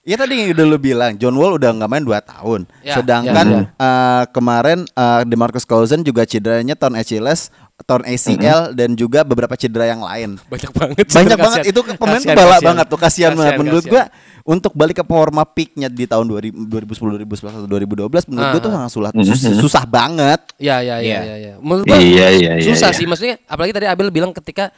Ya 0.10 0.18
tadi 0.18 0.34
yang 0.36 0.50
udah 0.52 0.66
lu 0.66 0.78
bilang 0.78 1.14
John 1.16 1.38
Wall 1.38 1.54
udah 1.56 1.70
nggak 1.72 1.86
main 1.88 2.02
2 2.02 2.18
tahun. 2.24 2.62
Ya, 2.82 2.98
Sedangkan 2.98 3.46
ya, 3.46 3.62
uh, 3.78 4.24
kemarin 4.28 4.90
uh, 4.92 5.22
DeMarcus 5.22 5.64
Cousins 5.64 6.02
juga 6.02 6.26
cederanya 6.26 6.74
torn 6.74 6.98
Achilles, 6.98 7.54
torn 7.80 8.02
ACL 8.04 8.74
dan 8.74 8.92
juga 8.92 9.22
beberapa 9.22 9.54
cedera 9.54 9.86
yang 9.86 10.02
lain. 10.02 10.42
Banyak 10.44 10.72
banget. 10.74 11.06
Banyak 11.06 11.14
Kasihan. 11.30 11.38
banget 11.38 11.60
itu 11.64 11.80
pemain 11.94 12.18
tuh 12.18 12.34
balak 12.34 12.60
banget 12.60 12.86
tuh 12.88 12.98
kasihan 12.98 13.32
banget 13.32 13.54
Kasihan, 13.54 13.62
menurut 13.62 13.86
kasihan. 13.86 14.10
gua 14.10 14.50
untuk 14.50 14.74
balik 14.74 14.98
ke 14.98 15.06
forma 15.06 15.46
peaknya 15.46 15.88
di 15.88 16.04
tahun 16.04 16.26
2000, 16.26 16.58
2010 16.58 17.22
2011 17.22 17.54
atau 17.56 17.70
2012 17.70 18.26
menurut 18.26 18.48
gua 18.48 18.58
Ah. 18.58 18.58
tuh 18.60 18.72
sangat 18.74 18.90
sulah, 18.90 19.12
sus- 19.22 19.62
susah 19.62 19.84
banget. 19.86 20.42
Ya 20.58 20.82
ya 20.82 20.98
Iya. 20.98 21.20
ya 21.22 21.22
ya. 21.22 21.36
ya. 21.38 21.54
Menurut 21.62 21.86
gua 21.86 21.96
Iya, 21.96 22.28
iya, 22.34 22.52
iya, 22.58 22.66
susah 22.66 22.90
iya. 22.90 22.98
sih. 22.98 23.06
Maksudnya 23.06 23.38
apalagi 23.46 23.72
tadi 23.72 23.86
Abel 23.86 24.10
bilang 24.10 24.34
ketika 24.34 24.74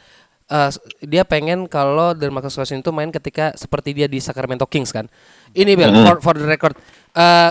eh, 0.52 0.70
dia 1.02 1.24
pengen 1.24 1.64
kalau 1.64 2.12
Marcus 2.28 2.52
Cousins 2.52 2.84
itu 2.84 2.92
main 2.92 3.08
ketika 3.08 3.56
seperti 3.56 3.96
dia 3.96 4.04
di 4.04 4.20
Sacramento 4.20 4.68
Kings 4.68 4.92
kan. 4.92 5.08
Ini 5.52 5.72
Bel 5.72 5.92
for, 6.04 6.16
for 6.20 6.34
the 6.36 6.44
record 6.44 6.76
eh 7.16 7.50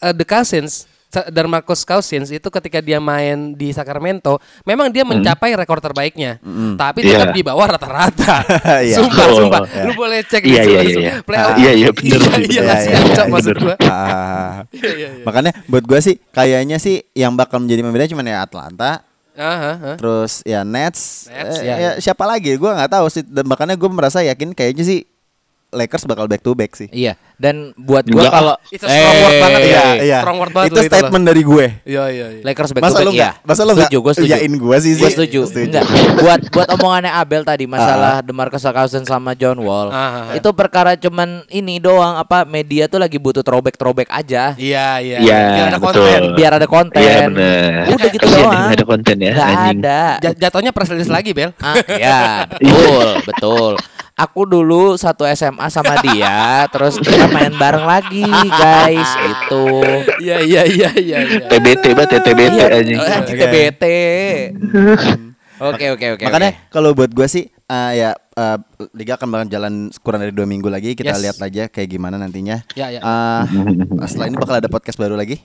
eh, 0.00 0.14
the 0.16 0.24
Cousins 0.24 0.88
Marcus 1.44 1.84
Cousins 1.84 2.32
itu 2.32 2.48
ketika 2.48 2.80
dia 2.80 2.96
main 2.96 3.52
di 3.52 3.68
Sacramento 3.68 4.40
memang 4.64 4.88
dia 4.88 5.04
mencapai 5.04 5.52
rekor 5.52 5.76
terbaiknya 5.76 6.40
tapi 6.80 7.04
tetap 7.04 7.28
Iya. 7.28 7.36
di 7.36 7.42
bawah 7.44 7.68
rata-rata 7.76 8.40
Iya. 8.88 8.96
sumpah 9.04 9.26
Oh, 9.28 9.36
sumpah 9.44 9.60
iya. 9.68 9.84
lu 9.84 9.92
boleh 9.92 10.24
cek 10.24 10.40
Iya, 10.40 10.62
di 10.64 10.72
iya, 10.72 10.80
iya, 10.80 10.80
iya. 10.88 11.12
playoff. 11.20 11.56
Iya, 11.60 11.72
iya, 11.76 11.88
bener 11.92 12.16
Iya, 12.16 12.36
iya 12.48 12.62
Iya, 12.64 12.98
iya, 13.12 13.24
maksud 13.28 13.56
gua 13.60 13.76
Ah. 13.84 14.64
Iya, 14.72 14.90
iya, 14.96 15.08
iya. 15.20 15.24
Makanya 15.28 15.52
buat 15.68 15.84
gua 15.84 16.00
sih 16.00 16.16
kayaknya 16.32 16.80
sih 16.80 17.04
yang 17.12 17.36
bakal 17.36 17.60
menjadi 17.60 17.84
pembeda 17.84 18.08
cuma 18.08 18.24
ya 18.24 18.40
Atlanta, 18.48 19.04
Aha, 19.32 19.70
aha. 19.80 19.92
terus 19.96 20.44
ya 20.44 20.60
Nets, 20.60 21.28
Nets, 21.32 21.56
eh, 21.60 21.64
ya, 21.64 21.74
ya, 21.80 21.90
siapa 22.00 22.28
lagi? 22.28 22.52
Gua 22.60 22.76
nggak 22.76 22.92
tahu 22.92 23.06
sih. 23.08 23.24
Dan 23.24 23.48
makanya 23.48 23.80
gua 23.80 23.88
merasa 23.88 24.20
yakin 24.20 24.52
kayaknya 24.52 24.84
sih 24.84 25.08
Lakers 25.72 26.04
bakal 26.04 26.24
back 26.26 26.38
to 26.38 26.52
back 26.52 26.72
sih. 26.72 26.84
Iya. 26.86 27.16
Dan 27.34 27.72
buat 27.74 28.04
gua 28.04 28.22
Enggak. 28.22 28.32
kalau 28.34 28.54
Itu 28.68 28.84
strong 28.84 29.16
word 29.18 29.36
banget 29.40 29.58
Eh, 29.58 29.66
ya. 29.66 29.82
Iya, 29.98 30.18
Strong 30.20 30.38
word 30.38 30.52
banget 30.52 30.68
Itu 30.68 30.80
statement 30.84 31.24
dari 31.24 31.42
gue. 31.42 31.66
Iya 31.82 32.04
iya 32.06 32.26
iya. 32.30 32.42
Lakers 32.42 32.70
back 32.70 32.82
Masa 32.82 32.92
to 32.92 32.98
back 32.98 33.02
lu 33.02 33.10
iya. 33.10 33.18
nggak- 33.18 33.36
masa 33.42 33.60
lu 33.60 33.72
nggak 33.72 33.88
setuju, 33.88 33.98
gue 33.98 34.12
setuju. 34.14 34.30
iyain 34.30 34.52
gua 34.54 34.76
sih, 34.78 34.92
Gue 34.94 35.10
setuju. 35.10 35.40
Setuju. 35.44 35.66
Enggak. 35.66 35.84
buat 36.18 36.40
buat 36.50 36.68
omongannya 36.76 37.10
Abel 37.10 37.42
tadi 37.42 37.64
masalah 37.66 38.20
DeMarcus 38.20 38.62
Cousins 38.62 39.08
sama 39.08 39.32
John 39.32 39.58
Wall. 39.58 39.88
Ah, 39.88 39.96
ah, 39.96 40.12
ah. 40.28 40.34
Itu 40.34 40.52
perkara 40.52 40.94
cuman 40.94 41.28
ini 41.48 41.76
doang 41.76 42.14
apa 42.14 42.44
media 42.44 42.86
tuh 42.86 43.00
lagi 43.00 43.16
butuh 43.16 43.40
throwback 43.40 43.74
throwback 43.74 44.06
aja. 44.08 44.52
Iya 44.54 45.00
iya. 45.00 45.18
Iya, 45.18 45.38
Biar 45.48 45.66
ada 45.66 45.78
betul. 45.78 45.88
konten. 45.98 46.20
Biar 46.32 46.52
ada 46.52 46.66
konten. 46.66 47.00
Iya 47.00 47.16
benar. 47.26 47.82
Udah 47.88 48.08
gitu 48.08 48.26
doang. 48.28 48.68
ada 48.70 48.84
konten 48.84 49.16
ya. 49.18 49.32
Anjing. 49.34 49.80
ada. 49.80 50.00
Ja- 50.20 50.36
jatuhnya 50.38 50.70
press 50.70 50.90
release 50.90 51.08
lagi 51.08 51.32
Bel. 51.32 51.50
Ah, 51.58 51.74
ya, 51.88 52.20
betul, 52.52 53.06
betul. 53.24 53.72
Aku 54.22 54.46
dulu 54.46 54.94
satu 54.94 55.26
SMA 55.26 55.66
sama 55.66 55.98
dia, 55.98 56.62
terus 56.72 56.94
kita 56.96 57.26
main 57.26 57.50
bareng 57.50 57.82
lagi, 57.82 58.22
guys. 58.46 59.10
Itu. 59.18 59.64
Iya 60.22 60.38
iya 60.40 60.62
iya 60.62 60.90
iya. 60.94 61.18
iya. 61.26 61.46
TBT 61.50 61.90
banget 61.90 62.10
ya 62.14 62.20
TBT 62.22 62.58
Oke. 62.62 63.34
TBT. 63.34 63.84
Oke, 65.62 65.94
oke, 65.94 66.06
oke. 66.18 66.24
Makanya 66.26 66.50
kalau 66.74 66.90
buat 66.90 67.14
gue 67.14 67.22
sih 67.30 67.46
uh, 67.70 67.92
ya 67.94 68.18
uh, 68.34 68.58
liga 68.98 69.14
akan 69.14 69.30
bakal 69.30 69.46
jalan 69.46 69.74
kurang 70.02 70.26
dari 70.26 70.34
dua 70.34 70.42
minggu 70.42 70.66
lagi. 70.66 70.98
Kita 70.98 71.14
Yes. 71.14 71.22
lihat 71.22 71.36
aja 71.38 71.62
kayak 71.70 71.86
gimana 71.86 72.18
nantinya. 72.18 72.66
Ya, 72.74 72.90
ya. 72.90 72.98
Uh, 72.98 73.46
setelah 74.10 74.26
ini 74.26 74.42
bakal 74.42 74.58
ada 74.58 74.66
podcast 74.66 74.98
baru 74.98 75.14
lagi. 75.14 75.38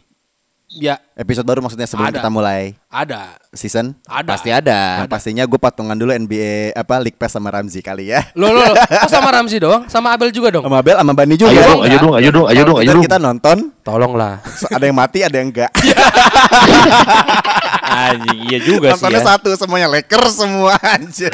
Ya 0.68 1.00
Episode 1.16 1.48
baru 1.48 1.64
maksudnya 1.64 1.88
sebelum 1.88 2.12
Ada. 2.12 2.20
kita 2.20 2.28
mulai 2.30 2.76
ada. 2.92 3.40
season. 3.56 3.96
Ada. 4.04 4.28
pasti 4.36 4.52
ada. 4.52 4.80
Nah, 5.00 5.08
pastinya 5.08 5.48
gue 5.48 5.56
patungan 5.56 5.96
dulu 5.96 6.12
NBA 6.12 6.76
apa 6.76 7.00
League 7.00 7.16
Pass 7.16 7.34
sama 7.34 7.48
Ramzi 7.50 7.80
kali 7.80 8.12
ya. 8.12 8.28
Lo 8.36 8.52
lo, 8.52 8.62
lo. 8.62 8.76
Kok 9.08 9.08
sama 9.10 9.32
Ramzi 9.32 9.58
doang? 9.64 9.88
Sama 9.88 10.12
Abel 10.12 10.28
juga 10.30 10.52
dong? 10.52 10.68
Sama 10.68 10.84
Bel 10.84 11.00
sama 11.00 11.16
Bani 11.16 11.40
juga. 11.40 11.56
Ayo 11.56 11.64
dong, 11.64 11.82
ayo 11.82 11.98
dong, 11.98 12.14
ayo 12.20 12.30
dong, 12.30 12.46
ayo 12.52 12.62
dong, 12.68 12.78
ayo 12.78 12.84
Kita, 12.84 12.94
dong. 12.94 13.04
kita 13.08 13.18
nonton, 13.18 13.58
Tolonglah. 13.82 14.44
so- 14.44 14.68
ada 14.68 14.86
yang 14.86 14.98
mati, 15.00 15.24
ada 15.24 15.40
yang 15.40 15.50
enggak. 15.50 15.72
Anjing, 17.88 18.40
iya 18.52 18.60
juga 18.62 18.88
sih 18.94 19.00
Nontonnya 19.00 19.22
ya. 19.24 19.28
satu 19.34 19.50
semuanya 19.56 19.88
Lakers 19.90 20.34
semua 20.36 20.76
aja. 20.78 21.32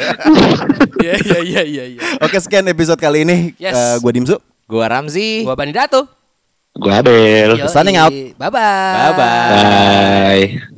Iya 1.02 1.14
iya 1.20 1.38
iya 1.42 1.62
iya 1.62 1.84
iya. 1.92 2.00
Oke 2.22 2.38
sekian 2.38 2.64
episode 2.66 2.96
kali 2.96 3.26
ini. 3.26 3.52
Yes. 3.58 3.74
Eh, 3.74 3.94
gue 3.98 4.12
Dimsu. 4.14 4.36
Gua 4.64 4.88
Ramzi. 4.88 5.44
Gua 5.44 5.52
Bani 5.52 5.74
Datu. 5.74 6.08
Gua 6.74 6.98
Abel. 6.98 7.54
Yoi. 7.58 7.68
Signing 7.70 7.96
out. 7.96 8.12
Bye 8.38 8.50
bye. 8.50 9.14
Bye-bye. 9.14 10.58
Bye. 10.58 10.73